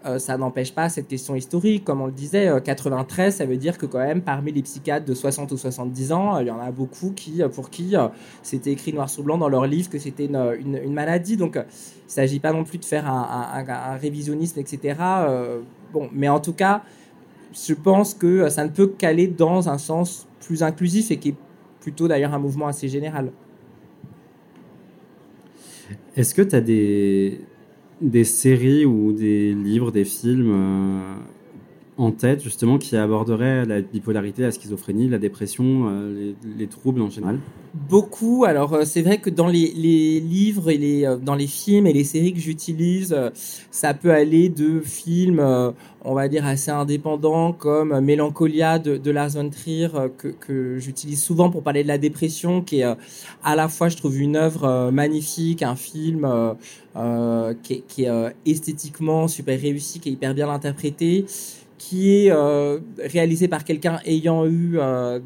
[0.06, 1.86] euh, ça n'empêche pas cette question historique.
[1.86, 5.06] Comme on le disait, 93, euh, ça veut dire que quand même, parmi les psychiatres
[5.06, 7.96] de 60 ou 70 ans, euh, il y en a beaucoup qui, pour qui
[8.42, 11.38] c'était écrit noir sur blanc dans leur livre que c'était une, maladie.
[11.38, 11.64] Donc, il ne
[12.08, 14.96] s'agit pas non plus de faire un, un, révisionnisme, etc.
[15.94, 16.84] bon, mais en tout cas,
[17.54, 21.36] je pense que ça ne peut qu'aller dans un sens plus inclusif et qui est
[21.80, 23.32] plutôt d'ailleurs un mouvement assez général.
[26.16, 27.42] Est-ce que tu as des,
[28.02, 31.16] des séries ou des livres, des films euh,
[31.98, 37.10] en tête justement qui aborderaient la bipolarité, la schizophrénie, la dépression, euh, les, troubles en
[37.10, 37.40] général
[37.90, 38.46] Beaucoup.
[38.46, 39.68] Alors euh, c'est vrai que dans les,
[40.20, 43.16] livres et les dans les films et les séries que j'utilise,
[43.70, 45.42] ça peut aller de films,
[46.04, 51.22] on va dire assez indépendants comme Mélancolia de, de Lars von Trier que, que j'utilise
[51.22, 52.96] souvent pour parler de la dépression, qui est
[53.44, 56.28] à la fois je trouve une œuvre magnifique, un film
[57.64, 61.26] qui est, qui est esthétiquement super réussi, qui est hyper bien interprété
[61.90, 65.20] qui est euh, réalisé par quelqu'un ayant eu euh,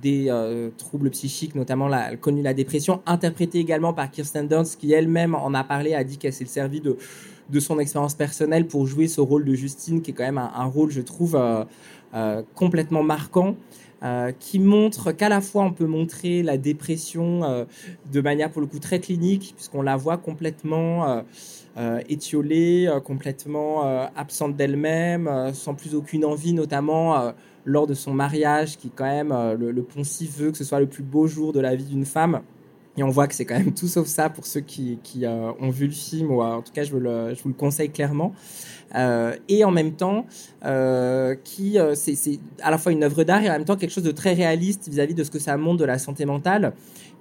[0.00, 0.30] des
[0.78, 5.54] troubles psychiques, notamment la, connu la dépression, interprétée également par Kirsten Dunst, qui elle-même en
[5.54, 6.96] a parlé, a dit qu'elle s'est servie de,
[7.50, 10.64] de son expérience personnelle pour jouer ce rôle de Justine, qui est quand même un,
[10.64, 11.40] rôle, je trouve,
[12.54, 13.56] complètement marquant.
[14.40, 17.66] qui montre qu'à la fois on peut montrer la dépression
[18.12, 21.22] de manière pour le coup très clinique, puisqu'on la voit complètement euh,
[22.08, 27.32] étiolée, euh, complètement euh, absente d'elle-même, sans plus aucune envie, notamment
[27.64, 31.02] lors de son mariage, qui quand même, le, poncif veut que ce soit le plus
[31.02, 32.42] beau jour de la vie d'une femme.
[32.96, 35.86] Et on voit que c'est quand même tout sauf ça pour ceux qui, ont vu
[35.86, 38.34] le film, ou en tout cas, je, vous le conseille clairement.
[38.94, 40.26] et en même temps,
[41.42, 44.10] qui c'est à la fois une œuvre d'art et en même temps quelque chose de
[44.10, 46.74] très réaliste vis-à-vis -vis de ce que ça montre de la santé mentale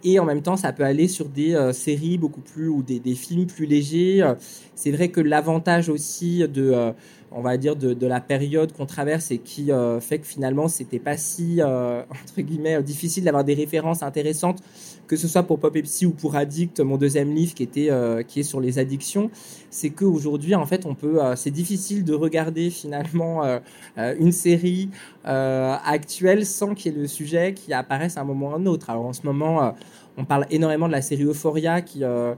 [0.03, 2.99] et en même temps ça peut aller sur des euh, séries beaucoup plus ou des,
[2.99, 4.21] des films plus légers.
[4.21, 4.35] Euh,
[4.75, 6.91] c'est vrai que l'avantage aussi de euh,
[7.31, 11.17] on va dire de, la période qu'on traverse et qui fait que finalement c'était pas
[11.17, 14.61] si entre guillemets difficile d'avoir des références intéressantes
[15.07, 17.89] que ce soit pour Pop ou pour Addict, mon deuxième livre qui était
[18.27, 19.29] qui est sur les addictions,
[19.69, 23.43] c'est qu'aujourd'hui en fait on peut c'est difficile de regarder finalement
[23.97, 24.89] une série
[25.23, 28.65] actuelle sans qu'il y ait le sujet qui apparaisse à un moment ou à un
[28.65, 28.89] autre.
[28.89, 29.73] Alors en ce moment
[30.17, 32.35] on parle énormément de la série Euphoria qui euh,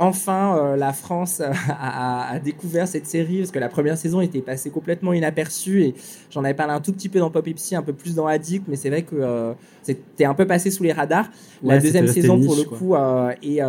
[0.00, 4.70] enfin euh, la France a, découvert cette série parce que la première saison était passée
[4.70, 5.94] complètement inaperçue et
[6.30, 8.64] j'en avais parlé un tout petit peu dans Pop Psy, un peu plus dans Addict,
[8.66, 11.30] mais c'est vrai que euh, c'était un peu passé sous les radars.
[11.62, 13.60] la deuxième saison pour le coup est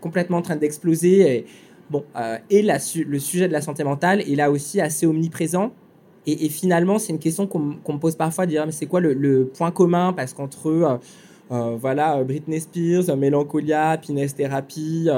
[0.00, 1.46] complètement en train d'exploser et
[1.88, 2.04] bon
[2.50, 5.72] et la, le sujet de la santé mentale est là aussi assez omniprésent.
[6.30, 9.14] Et, finalement, c'est une question qu'on me pose parfois, de dire mais c'est quoi le,
[9.14, 10.12] le, point commun?
[10.12, 10.98] Parce qu'entre euh,
[11.50, 15.08] voilà, Britney Spears, Mélancolia, Pines Therapy.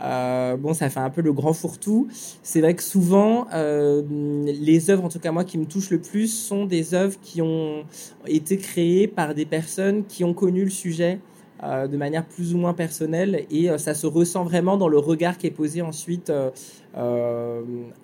[0.00, 2.08] Euh, bon, ça fait un peu le grand fourre-tout.
[2.42, 4.02] C'est vrai que souvent, euh,
[4.44, 7.42] les œuvres, en tout cas moi, qui me touchent le plus, sont des œuvres qui
[7.42, 7.84] ont
[8.26, 11.20] été créées par des personnes qui ont connu le sujet.
[11.62, 15.48] de manière plus ou moins personnelle et ça se ressent vraiment dans le regard qui
[15.48, 16.32] est posé ensuite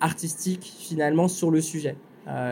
[0.01, 1.95] artistique finalement sur le sujet.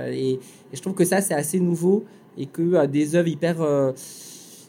[0.08, 0.40] Et, et,
[0.72, 2.06] je trouve que ça c'est assez nouveau
[2.38, 3.58] et que des œuvres hyper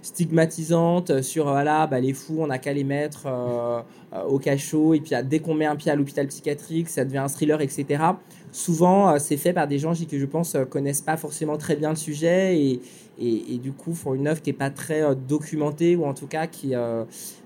[0.05, 3.81] stigmatisante sur voilà bah, les fous on n'a qu'à les mettre euh,
[4.13, 7.19] euh, au cachot et puis dès qu'on met un pied à l'hôpital psychiatrique ça devient
[7.19, 8.05] un thriller etc
[8.53, 11.89] souvent euh, c'est fait par des gens qui je pense connaissent pas forcément très bien
[11.89, 12.83] le sujet et,
[13.19, 16.47] et, du coup font une œuvre qui est pas très documentée ou en tout cas
[16.47, 16.75] qui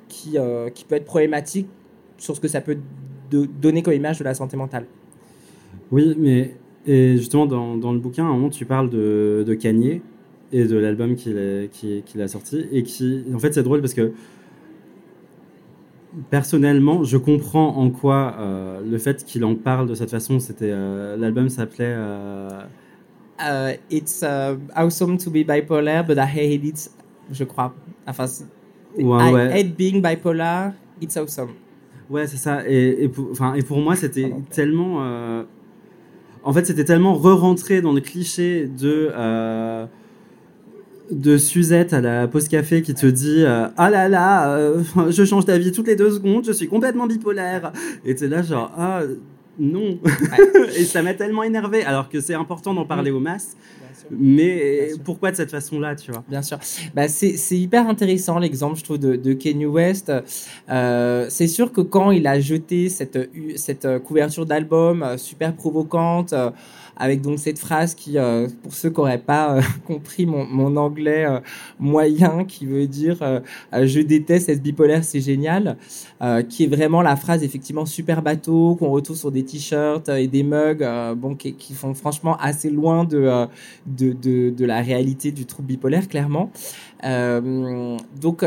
[0.09, 0.37] qui,
[0.75, 1.69] qui peut être problématique
[2.17, 2.79] sur ce que ça peut
[3.31, 4.87] donner comme image de la santé mentale.
[5.93, 9.55] Oui mais et justement dans, dans le bouquin à un moment tu parles de, de
[9.55, 10.03] Kanye
[10.53, 12.67] et de l'album qu'il a, sorti.
[12.73, 14.13] Et qui, en fait, c'est drôle parce que
[16.31, 20.71] personnellement, je comprends en quoi euh, le fait qu'il en parle de cette façon, c'était
[20.71, 21.95] euh, l'album s'appelait.
[23.41, 26.91] Euh, it's uh, awesome to be bipolar, but I hate it,
[27.31, 27.75] je crois.
[28.07, 28.27] Enfin,
[28.97, 30.73] ouais, I hate being bipolar.
[31.01, 31.51] It's awesome.
[32.11, 32.67] Ouais, c'est ça.
[32.67, 35.45] Et, et, pour, et pour moi, c'était tellement.
[36.43, 39.13] en fait, c'était tellement re-rentré dans le cliché de
[41.11, 45.25] de Suzette à la pause café qui te dit euh, ah là là euh, je
[45.25, 47.73] change d'avis toutes les deux secondes je suis complètement bipolaire.
[48.05, 49.03] Et es là genre ah
[49.59, 49.99] non.
[50.77, 53.57] Et ça m'a tellement énervé alors que c'est important d'en parler aux masses
[54.11, 56.25] mais pourquoi de cette façon-là, tu vois?
[56.29, 56.59] Bien sûr.
[56.95, 60.13] Bah, c'est hyper intéressant l'exemple, je trouve, de, de Kanye West.
[60.69, 66.35] Euh, c'est sûr que quand il a jeté cette, cette couverture d'album super provocante,
[66.99, 70.77] avec donc cette phrase qui, euh, pour ceux qui n'auraient pas euh, compris mon, mon
[70.77, 71.39] anglais euh,
[71.79, 73.19] moyen, qui veut dire
[73.73, 75.77] je déteste être bipolaire, c'est génial,
[76.49, 80.43] qui est vraiment la phrase effectivement super bateau qu'on retrouve sur des t-shirts et des
[80.43, 80.85] mugs,
[81.17, 83.47] bon, qui, qui, font franchement assez loin de,
[83.99, 86.51] de, de, la réalité du trouble bipolaire, clairement.
[87.03, 88.45] donc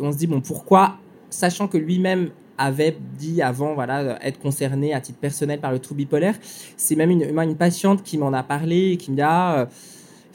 [0.00, 0.96] on se dit bon pourquoi,
[1.30, 5.98] sachant que lui-même avait dit avant voilà être concerné à titre personnel par le trouble
[5.98, 6.34] bipolaire.
[6.76, 9.66] C'est même une, une patiente qui m'en a parlé et qui me dit ah, euh,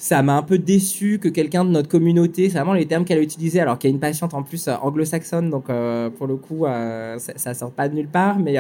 [0.04, 3.20] ça m'a un peu déçu que quelqu'un de notre communauté, c'est vraiment les termes qu'elle
[3.20, 6.28] a utilisés, alors qu'il y a une patiente en plus euh, anglo-saxonne, donc euh, pour
[6.28, 8.58] le coup, ça, ça, sort pas de nulle part, mais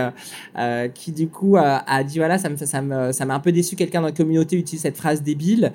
[0.93, 3.75] qui du coup a dit voilà, ça me, ça me, ça m'a un peu déçu
[3.75, 5.73] quelqu'un de notre communauté utilise cette phrase débile.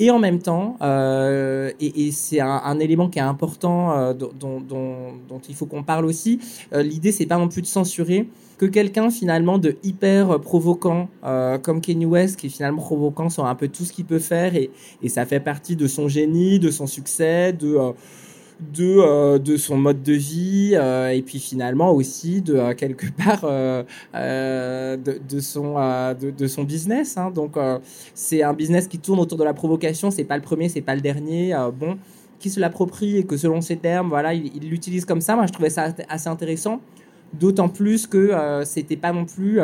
[0.00, 4.12] Et en même temps, euh, et, et c'est un, un, élément qui est important euh,
[4.12, 6.40] dont, dont, dont, il faut qu'on parle aussi,
[6.72, 8.28] euh, l'idée c'est pas non plus de censurer
[8.58, 13.46] que quelqu'un finalement de hyper provoquant euh, comme Kanye West qui est finalement provoquant sur
[13.46, 16.58] un peu tout ce qu'il peut faire et, et ça fait partie de son génie,
[16.58, 17.76] de son succès, de
[18.60, 23.06] de, euh, de son mode de vie euh, et puis finalement aussi de euh, quelque
[23.24, 23.42] part
[24.14, 25.74] de, son
[26.14, 27.30] de, son business hein.
[27.30, 27.56] donc
[28.14, 30.94] c'est un business qui tourne autour de la provocation c'est pas le premier c'est pas
[30.94, 31.98] le dernier bon
[32.38, 35.34] qui se l'approprie et que selon ses termes, voilà, il l'utilise comme ça.
[35.34, 36.80] Moi, je trouvais ça assez intéressant.
[37.32, 39.60] D'autant plus que c'était pas non plus.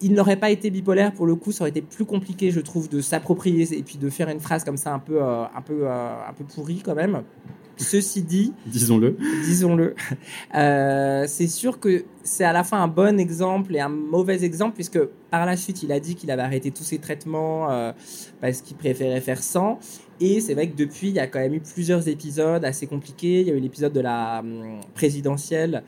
[0.00, 2.88] Il n'aurait pas été bipolaire pour le coup, ça aurait été plus compliqué, je trouve,
[2.88, 6.32] de s'approprier et puis de faire une phrase comme ça un peu, un peu, un
[6.36, 7.22] peu pourrie quand même.
[7.78, 9.94] Ceci dit, disons-le, disons-le,
[10.52, 15.00] c'est sûr que c'est à la fois un bon exemple et un mauvais exemple puisque
[15.30, 17.68] par la suite il a dit qu'il avait arrêté tous ses traitements
[18.40, 19.78] parce qu'il préférait faire sans.
[20.20, 23.40] Et c'est vrai que depuis, il y a quand même eu plusieurs épisodes assez compliqués.
[23.42, 25.84] Il y a eu l'épisode de la hum, présidentielle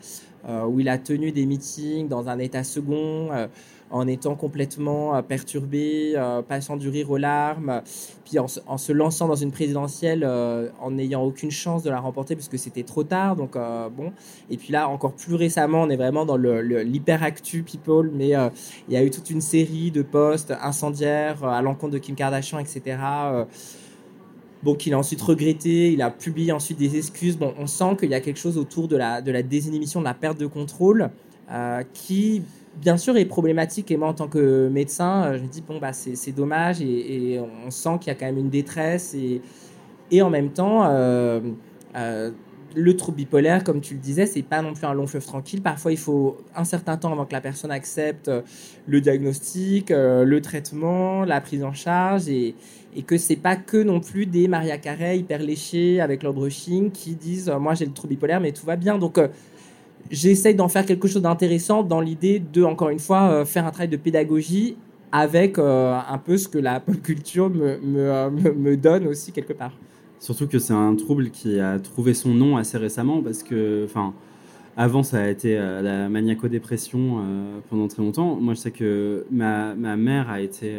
[0.48, 3.46] euh, où il a tenu des meetings dans un état second, euh,
[3.90, 6.14] en étant complètement euh, perturbé,
[6.48, 7.82] passant du rire aux larmes,
[8.24, 12.58] puis en, se lançant dans une présidentielle en n'ayant aucune chance de la remporter puisque
[12.58, 13.36] c'était trop tard.
[13.36, 14.12] Donc bon,
[14.50, 18.30] et puis là encore plus récemment, on est vraiment dans l'hyperactu people, mais
[18.88, 22.58] il y a eu toute une série de posts incendiaires à l'encontre de Kim Kardashian,
[22.58, 22.98] etc.
[24.62, 27.38] Bon, qu'il a ensuite regretté, il a publié ensuite des excuses.
[27.38, 30.12] Bon, on sent qu'il y a quelque chose autour de la, de désinhibition, de la
[30.12, 31.10] perte de contrôle,
[31.50, 32.42] euh, qui,
[32.76, 33.90] bien sûr, est problématique.
[33.90, 36.80] Et moi, en tant que médecin, euh, je me dis, bon, bah, c'est dommage.
[36.80, 39.14] Et, on sent qu'il y a quand même une détresse.
[39.14, 39.40] Et,
[40.10, 41.40] et en même temps, euh,
[42.74, 45.62] le trouble bipolaire, comme tu le disais, c'est pas non plus un long fleuve tranquille.
[45.62, 48.30] Parfois, il faut un certain temps avant que la personne accepte
[48.86, 52.28] le diagnostic, le traitement, la prise en charge.
[52.28, 52.54] Et,
[52.96, 56.90] et que c'est pas que non plus des Maria Carey hyper léchés avec leur brushing
[56.90, 59.28] qui disent euh, moi j'ai le trouble bipolaire mais tout va bien donc euh,
[60.10, 63.70] j'essaye d'en faire quelque chose d'intéressant dans l'idée de encore une fois euh, faire un
[63.70, 64.76] travail de pédagogie
[65.12, 69.72] avec un peu ce que la pop culture me, me, me, donne aussi quelque part.
[70.20, 74.14] Surtout que c'est un trouble qui a trouvé son nom assez récemment parce que enfin
[74.76, 77.24] avant, ça a été la maniaco-dépression
[77.68, 78.36] pendant très longtemps.
[78.36, 80.78] Moi, je sais que ma, ma mère a été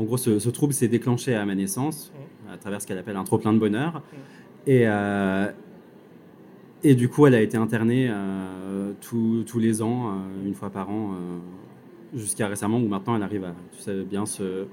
[0.00, 2.10] en gros, ce, trouble s'est déclenché à ma naissance,
[2.50, 4.02] à travers ce qu'elle appelle un trop plein de bonheur.
[4.66, 5.50] Et, euh,
[6.82, 10.90] et du coup, elle a été internée euh, tous les ans, euh, une fois par
[10.90, 11.14] an,
[12.14, 13.54] jusqu'à récemment, où maintenant elle arrive à
[14.08, 14.66] bien se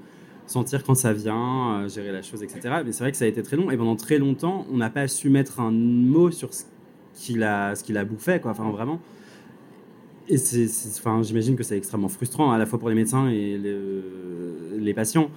[0.46, 2.60] sentir quand ça vient, gérer la chose, etc.
[2.84, 3.70] Mais c'est vrai que ça a été très long.
[3.70, 6.64] Et pendant très longtemps, on n'a pas su mettre un mot sur ce
[7.14, 8.52] qu'il a, ce a bouffé, quoi.
[8.52, 9.00] Enfin, vraiment.
[10.28, 10.36] Et
[10.98, 15.30] enfin, j'imagine que c'est extrêmement frustrant à la fois pour les médecins et les, patients.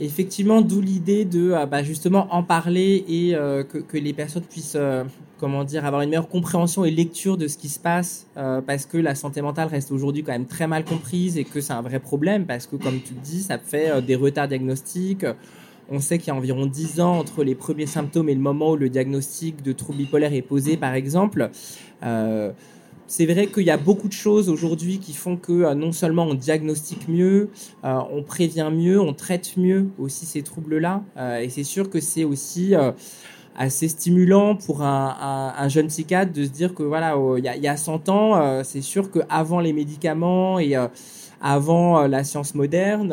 [0.00, 4.76] Effectivement, d'où l'idée de euh, bah, justement en parler et euh, que, les personnes puissent,
[4.76, 5.02] euh,
[5.38, 8.96] comment dire, avoir une meilleure compréhension et lecture de ce qui se passe, parce que
[8.96, 11.98] la santé mentale reste aujourd'hui quand même très mal comprise et que c'est un vrai
[11.98, 15.26] problème, parce que comme tu le dis, ça fait des retards diagnostiques.
[15.90, 18.72] On sait qu'il y a environ 10 ans entre les premiers symptômes et le moment
[18.72, 21.50] où le diagnostic de trouble bipolaire est posé, par exemple
[23.08, 26.24] c'est vrai qu'il y a beaucoup de choses aujourd'hui qui font que euh, non seulement
[26.24, 27.48] on diagnostique mieux,
[27.84, 31.02] euh, on prévient mieux, on traite mieux aussi ces troubles-là.
[31.16, 32.74] Euh, et c'est sûr que c'est aussi
[33.56, 38.08] assez stimulant pour un, jeune psychiatre de se dire que voilà, il y, a, 100
[38.08, 40.76] ans, c'est sûr qu'avant les médicaments et
[41.40, 43.12] avant la science moderne,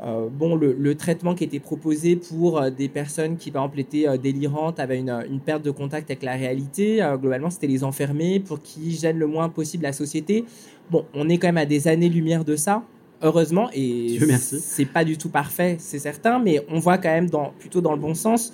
[0.00, 4.08] euh, bon, le, traitement qui était proposé pour euh, des personnes qui, par exemple, étaient
[4.08, 8.60] euh, délirantes, avaient une, perte de contact avec la réalité, globalement, c'était les enfermer pour
[8.60, 10.44] qu'ils gênent le moins possible la société.
[10.90, 12.82] Bon, on est quand même à des années-lumière de ça,
[13.22, 17.52] heureusement, et c'est pas du tout parfait, c'est certain, mais on voit quand même dans,
[17.58, 18.52] plutôt dans le bon sens.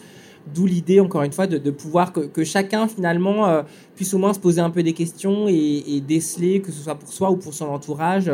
[0.52, 3.64] D'où l'idée, encore une fois, de, pouvoir que, chacun, finalement,
[3.96, 7.12] puisse au moins se poser un peu des questions et, déceler, que ce soit pour
[7.12, 8.30] soi ou pour son entourage,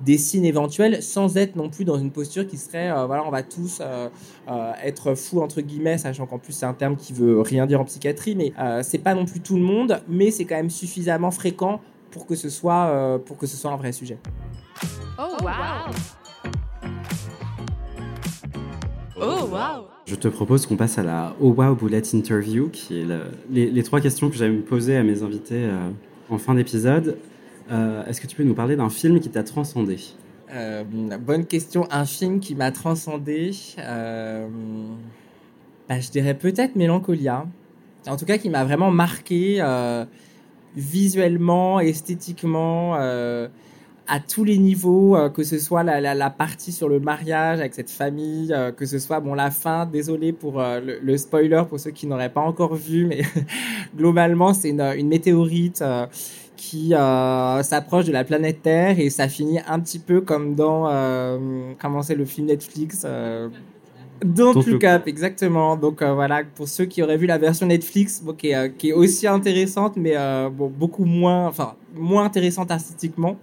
[0.00, 3.30] des signes éventuels sans être non plus dans une posture qui serait euh, voilà on
[3.30, 4.08] va tous euh,
[4.48, 7.80] euh, être fous entre guillemets sachant qu'en plus c'est un terme qui veut rien dire
[7.80, 8.52] en psychiatrie mais
[8.82, 11.80] c'est pas non plus tout le monde mais c'est quand même suffisamment fréquent
[12.10, 14.18] pour que ce soit pour que ce soit un vrai sujet.
[15.18, 15.92] Oh wow.
[19.20, 19.97] Oh wow.
[20.08, 23.06] Je te propose qu'on passe à la Oh Wow Bullet Interview, qui est
[23.50, 25.68] les, trois questions que j'aime poser à mes invités
[26.30, 27.18] en fin d'épisode.
[27.70, 29.98] Euh, est-ce que tu peux nous parler d'un film qui t'a transcendé?
[30.50, 30.82] Euh,
[31.20, 31.86] Bonne question.
[31.90, 33.50] Un film qui m'a transcendé.
[33.78, 34.48] Euh,
[35.90, 37.44] bah, je dirais peut-être Mélancolia.
[38.06, 39.62] En tout cas, qui m'a vraiment marqué
[40.74, 42.96] visuellement, esthétiquement
[44.08, 48.54] à tous les niveaux, que ce soit la, partie sur le mariage avec cette famille,
[48.76, 49.86] que ce soit bon la fin.
[49.86, 53.22] Désolé pour le, spoiler pour ceux qui n'auraient pas encore vu, mais
[53.96, 55.82] globalement c'est une, une, météorite
[56.58, 60.88] qui euh, s'approche de la planète Terre et ça finit un petit peu comme dans
[60.88, 63.06] euh, comment c'est le film Netflix
[64.24, 65.76] euh, Don't, Look Up, exactement.
[65.76, 68.90] Donc euh, voilà, pour ceux qui auraient vu la version Netflix, bon, qui, est, qui,
[68.90, 70.14] est, aussi intéressante, mais
[70.50, 73.36] bon, beaucoup moins, enfin moins intéressante artistiquement.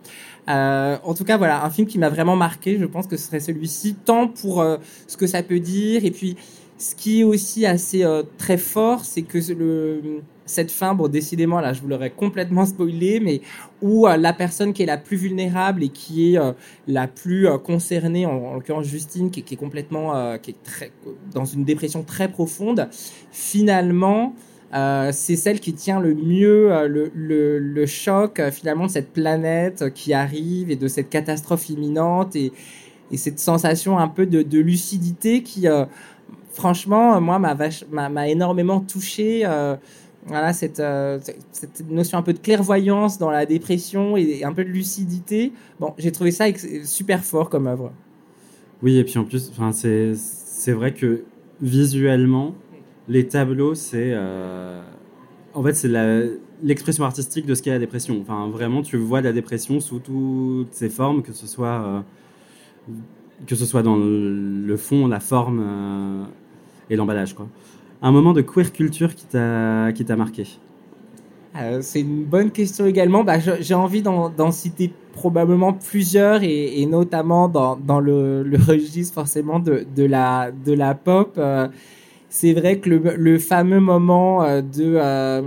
[0.48, 2.78] Euh, en tout cas, voilà, un film qui m'a vraiment marqué.
[2.78, 6.12] Je pense que ce serait celui-ci, tant pour euh, ce que ça peut dire, et
[6.12, 6.36] puis
[6.78, 11.60] ce qui est aussi assez euh, très fort, c'est que le, cette fin, bon, décidément,
[11.60, 13.42] là, je vous l'aurais complètement spoilé, mais
[13.82, 16.54] où euh, la personne qui est la plus vulnérable et qui est euh,
[16.88, 20.92] la plus concernée, en, en l'occurrence Justine, qui, est complètement, qui est très,
[21.34, 22.90] dans une dépression très profonde,
[23.32, 24.34] finalement,
[24.74, 29.94] euh, c'est celle qui tient le mieux euh, le, choc euh, finalement de cette planète
[29.94, 32.52] qui arrive et de cette catastrophe imminente et,
[33.12, 35.68] et cette sensation un peu de, de lucidité qui,
[36.52, 39.46] franchement, moi, m'a énormément touché.
[40.26, 40.82] Voilà, cette,
[41.52, 45.54] cette, notion un peu de clairvoyance dans la dépression et un peu de lucidité.
[45.80, 46.46] Bon, j'ai trouvé ça
[46.84, 47.92] super fort comme œuvre.
[48.82, 49.52] Oui, et puis en plus,
[50.16, 51.24] c'est vrai que
[51.62, 52.56] visuellement,
[53.08, 54.82] les tableaux, c'est euh,
[55.54, 55.90] en fait c'est
[56.64, 58.20] l'expression artistique de ce qu'est la dépression.
[58.22, 62.04] Enfin, vraiment, tu vois la dépression sous toutes ses formes, que ce soit
[62.90, 62.94] euh,
[63.48, 66.24] que ce soit dans le fond, la forme euh,
[66.90, 67.48] et l'emballage, quoi.
[68.06, 70.46] Un moment de queer culture qui t'a marqué.
[71.58, 73.24] Euh, c'est une bonne question également.
[73.24, 79.16] Bah, J'ai envie d'en citer probablement plusieurs et, et notamment dans, dans le, le, registre
[79.16, 81.34] forcément de, de, la, de la pop.
[81.40, 81.68] Euh,
[82.38, 85.42] c'est vrai que le, le, fameux moment euh, de, euh,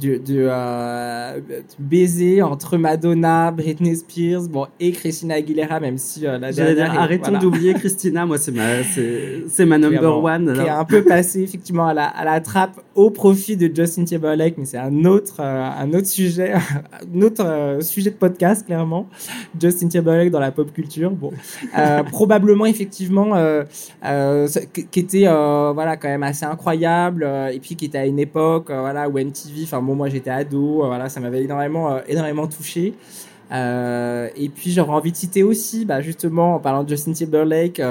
[0.00, 1.40] de, de, euh,
[1.78, 6.98] baiser entre Madonna, Britney Spears, bon et Christina Aguilera, même si euh, la dernière.
[6.98, 7.38] arrêtons voilà.
[7.38, 10.54] d'oublier Christina, moi c'est ma c'est ma number one.
[10.54, 14.06] Qui est un peu passé effectivement à la, à la trappe au profit de Justin
[14.06, 16.54] Timberlake, mais c'est un autre un autre sujet,
[17.14, 19.06] un autre sujet de podcast clairement.
[19.60, 21.30] Justin Timberlake dans la pop culture, bon
[22.10, 23.34] probablement effectivement
[24.02, 28.70] qui était voilà quand même assez incroyable euh, et puis qui était à une époque
[28.70, 32.46] euh, voilà où MTV enfin bon moi j'étais ado euh, voilà ça m'avait énormément énormément
[32.46, 32.94] touché.
[33.50, 37.82] Et puis j'aurais envie de citer aussi bah, justement en parlant de Justin Timberlake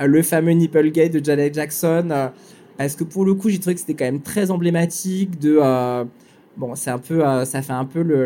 [0.00, 2.30] le fameux Nipplegate de Janet Jackson
[2.76, 5.60] parce que pour le coup j'ai trouvé que c'était quand même très emblématique de
[6.56, 8.24] bon c'est un peu ça fait un peu le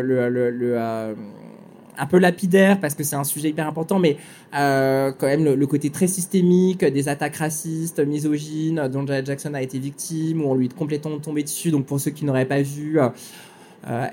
[1.99, 4.17] un peu lapidaire parce que c'est un sujet hyper important, mais
[4.55, 9.79] euh, quand même le, côté très systémique des attaques racistes, misogynes dont Jackson a été
[9.79, 11.71] victime, où on lui est complètement tombé dessus.
[11.71, 13.09] Donc pour ceux qui n'auraient pas vu, euh,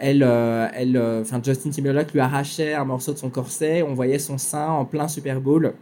[0.01, 4.19] elle, euh, elle, enfin Justin Timberlake lui arrachait un morceau de son corset, on voyait
[4.19, 5.75] son sein en plein Super Bowl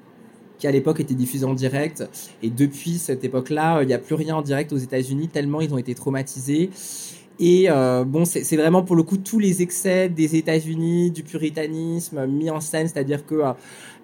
[0.59, 2.05] qui à l'époque était diffusé en direct.
[2.43, 5.75] Et depuis cette époque-là, il n'y a plus rien en direct aux États-Unis tellement ils
[5.75, 6.71] ont été traumatisés.
[7.41, 12.27] Et euh, bon, c'est vraiment pour le coup tous les excès des États-Unis, du puritanisme
[12.27, 13.53] mis en scène, c'est-à-dire que euh,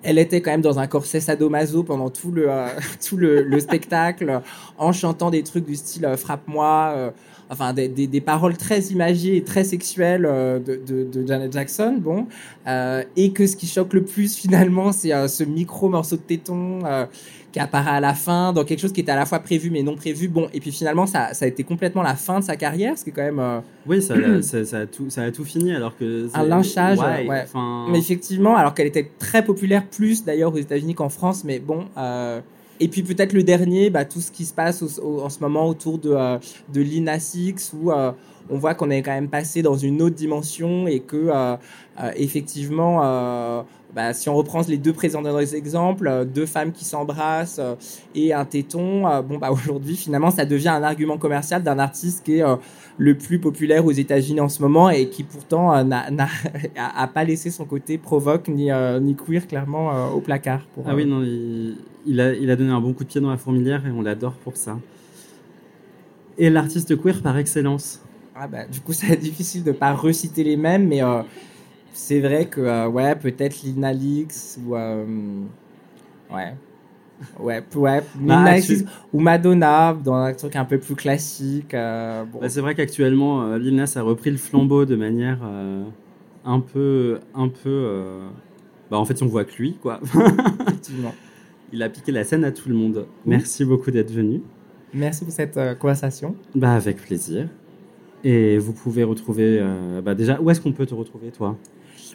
[0.03, 2.66] elle était quand même dans un corset sadomaso pendant tout le euh,
[3.07, 4.41] tout le, le, spectacle,
[4.78, 7.12] en chantant des trucs du style euh, frappe-moi,
[7.51, 11.99] enfin des, des, des, paroles très imagées et très sexuelles de, de, de, Janet Jackson.
[12.01, 12.26] Bon,
[13.16, 16.81] et que ce qui choque le plus finalement, c'est ce micro morceau de téton
[17.53, 19.82] qui apparaît à la fin, dans quelque chose qui était à la fois prévu mais
[19.82, 20.28] non prévu.
[20.28, 23.05] Bon, et puis finalement, ça, ça a été complètement la fin de sa carrière, ce
[23.05, 23.38] qui est quand même.
[23.38, 23.61] Euh...
[23.86, 26.28] Oui, ça, ça, ça, a tout, ça a tout fini alors que.
[26.34, 27.26] Un lynchage, ouais.
[27.28, 27.44] ouais.
[27.90, 31.86] Mais effectivement, alors qu'elle était très populaire, plus d'ailleurs aux États-Unis qu'en France, mais bon.
[31.96, 32.40] Euh...
[32.82, 35.40] Et puis peut-être le dernier, bah, tout ce qui se passe au, au, en ce
[35.40, 36.38] moment autour de, euh,
[36.72, 38.11] de Lina Six, où euh,
[38.51, 41.57] on voit qu'on est quand même passé dans une autre dimension et que euh,
[42.03, 43.62] euh, effectivement, euh,
[43.95, 47.61] bah, si on reprend les deux précédents exemples, deux femmes qui s'embrassent
[48.14, 52.38] et un téton, bon bah aujourd'hui finalement ça devient un argument commercial d'un artiste qui
[52.38, 52.45] est
[52.99, 56.07] le plus populaire aux États-Unis en ce moment et qui pourtant n'a,
[57.14, 58.70] pas laissé son côté provoque ni,
[59.01, 60.66] ni queer clairement au placard.
[60.74, 61.76] Pour, ah oui non, il,
[62.07, 64.03] il, a, il a donné un bon coup de pied dans la fourmilière et on
[64.03, 64.78] l'adore pour ça.
[66.38, 68.01] Et l'artiste queer par excellence?
[68.34, 71.22] Ah bah, du coup, c'est difficile de pas reciter les mêmes, mais euh,
[72.01, 74.74] c'est vrai que, euh, ouais, peut-être Lina Lix ou.
[74.74, 75.05] Euh,
[76.32, 76.55] ouais.
[77.38, 78.55] Ouais, ouais bah,
[79.12, 81.74] ou Madonna dans un truc un peu plus classique.
[81.74, 82.40] Euh, bon.
[82.40, 85.84] bah, c'est vrai qu'actuellement, Lil Nas a repris le flambeau de manière euh,
[86.44, 88.18] un peu, un peu.
[88.90, 90.01] Bah, en fait, on voit que lui, quoi.
[90.66, 91.14] Effectivement.
[91.72, 93.07] Il a piqué la scène à tout le monde.
[93.26, 93.36] Oui.
[93.36, 94.40] Merci beaucoup d'être venu.
[94.94, 96.34] Merci pour cette conversation.
[96.55, 97.46] Bah, avec plaisir.
[98.24, 99.62] Et vous pouvez retrouver,
[100.03, 101.57] bah déjà, où est-ce qu'on peut te retrouver, toi?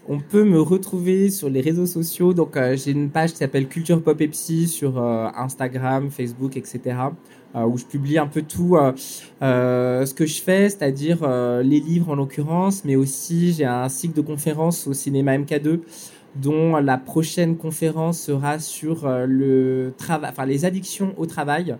[0.07, 2.33] On peut me retrouver sur les réseaux sociaux.
[2.33, 6.79] Donc, euh, j'ai une page qui s'appelle Culture Pop et sur euh, Instagram, Facebook, etc.
[7.55, 8.77] Euh, où je publie un peu tout
[9.41, 11.25] ce que je fais, c'est-à-dire
[11.63, 15.79] les livres en l'occurrence, mais aussi j'ai un cycle de conférences au cinéma MK2
[16.35, 21.77] dont la prochaine conférence sera sur le travail, enfin les addictions au travail.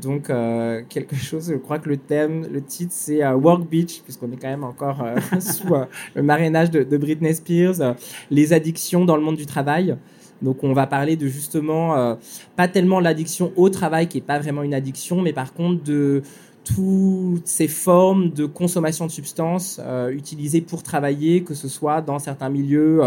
[0.00, 4.02] Donc euh, quelque chose, je crois que le thème, le titre, c'est euh, Work Beach,
[4.02, 5.74] puisqu'on est quand même encore euh, sous
[6.14, 7.96] le marrainage de, de Britney Spears,
[8.30, 9.96] les addictions dans le monde du travail.
[10.42, 12.16] Donc on va parler de justement,
[12.56, 16.22] pas tellement l'addiction au travail, qui est pas vraiment une addiction, mais par contre de
[16.64, 19.78] toutes ces formes de consommation de substances
[20.10, 23.02] utilisées pour travailler, que ce soit dans certains milieux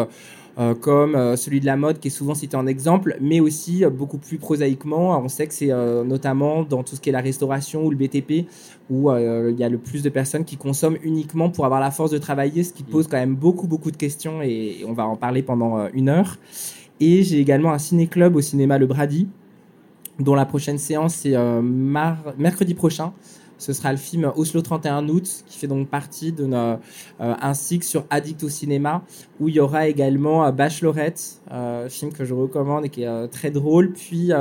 [0.79, 3.89] comme euh, celui de la mode qui est souvent cité en exemple, mais aussi euh,
[3.89, 5.19] beaucoup plus prosaïquement.
[5.19, 7.95] On sait que c'est euh, notamment dans tout ce qui est la restauration ou le
[7.95, 8.45] BTP
[8.89, 11.89] où euh, il y a le plus de personnes qui consomment uniquement pour avoir la
[11.89, 15.07] force de travailler, ce qui pose quand même beaucoup beaucoup de questions et, on va
[15.07, 16.37] en parler pendant euh, une heure.
[16.99, 19.27] Et j'ai également un ciné-club au cinéma Le Brady,
[20.19, 23.11] dont la prochaine séance euh, mar- mercredi prochain.
[23.57, 28.05] Ce sera le film Oslo 31 août, qui fait donc partie de euh, cycle sur
[28.09, 29.03] Addict au cinéma,
[29.39, 33.07] où il y aura également euh, Bachelorette, euh, film que je recommande et qui est
[33.07, 34.31] euh, très drôle, puis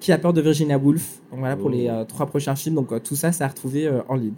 [0.00, 1.20] Qui a peur de Virginia Woolf.
[1.30, 1.72] Donc voilà pour Oh.
[1.72, 2.74] les euh, trois prochains films.
[2.76, 4.32] Donc tout ça, c'est à retrouver euh, en ligne.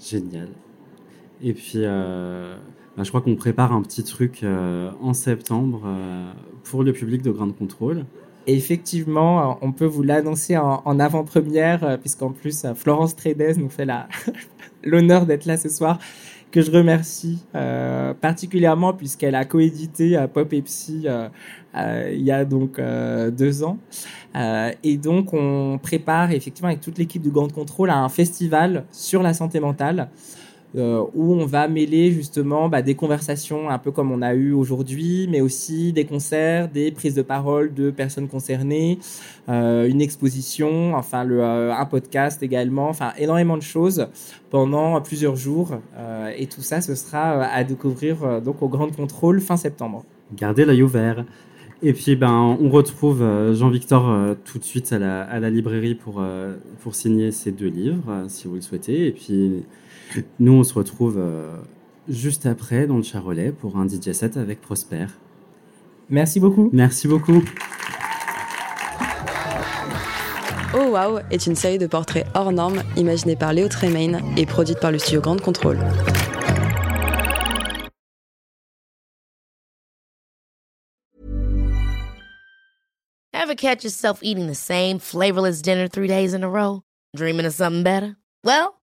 [0.00, 0.48] Génial.
[1.42, 1.80] Et puis,
[2.96, 6.30] bah, je crois qu'on prépare un petit truc euh, en septembre euh,
[6.62, 8.04] pour le public de Ground Control.
[8.46, 13.68] Et effectivement, on peut vous l'annoncer en, avant-première, euh, puisqu'en plus, euh, Florence Trédez nous
[13.68, 13.86] fait
[14.84, 15.98] l'honneur d'être là ce soir,
[16.50, 21.06] que je remercie euh, particulièrement puisqu'elle a coédité à Pop et Psy
[21.74, 23.78] il y a donc deux ans.
[24.82, 29.22] Et donc, on prépare effectivement avec toute l'équipe du Grand Contrôle à un festival sur
[29.22, 30.10] la santé mentale.
[30.74, 34.52] Euh, où on va mêler justement bah, des conversations un peu comme on a eu
[34.52, 38.98] aujourd'hui, mais aussi des concerts, des prises de parole de personnes concernées,
[39.50, 44.08] euh, une exposition, enfin le, euh, un podcast également, enfin énormément de choses
[44.48, 45.78] pendant plusieurs jours.
[46.38, 50.04] Et tout ça, ce sera à découvrir donc au Grand Contrôle fin septembre.
[50.34, 51.24] Gardez l'œil ouvert.
[51.82, 56.22] Et puis, ben, on retrouve Jean-Victor tout de suite à la, à la librairie pour,
[56.80, 59.06] pour signer ses deux livres, si vous le souhaitez.
[59.06, 59.64] Et puis,
[60.38, 61.56] nous, on se retrouve euh,
[62.08, 65.06] juste après dans le Charolais pour un DJ set avec Prosper.
[66.10, 66.70] Merci beaucoup.
[66.72, 67.42] Merci beaucoup.
[70.74, 74.80] Oh Wow est une série de portraits hors normes imaginée par Léo Tremaine et produite
[74.80, 75.78] par le studio Grande Contrôle.
[83.34, 86.82] Ever catch yourself eating the same flavorless dinner three days in a row?
[87.14, 88.16] Dreaming of something better?
[88.44, 88.80] Well,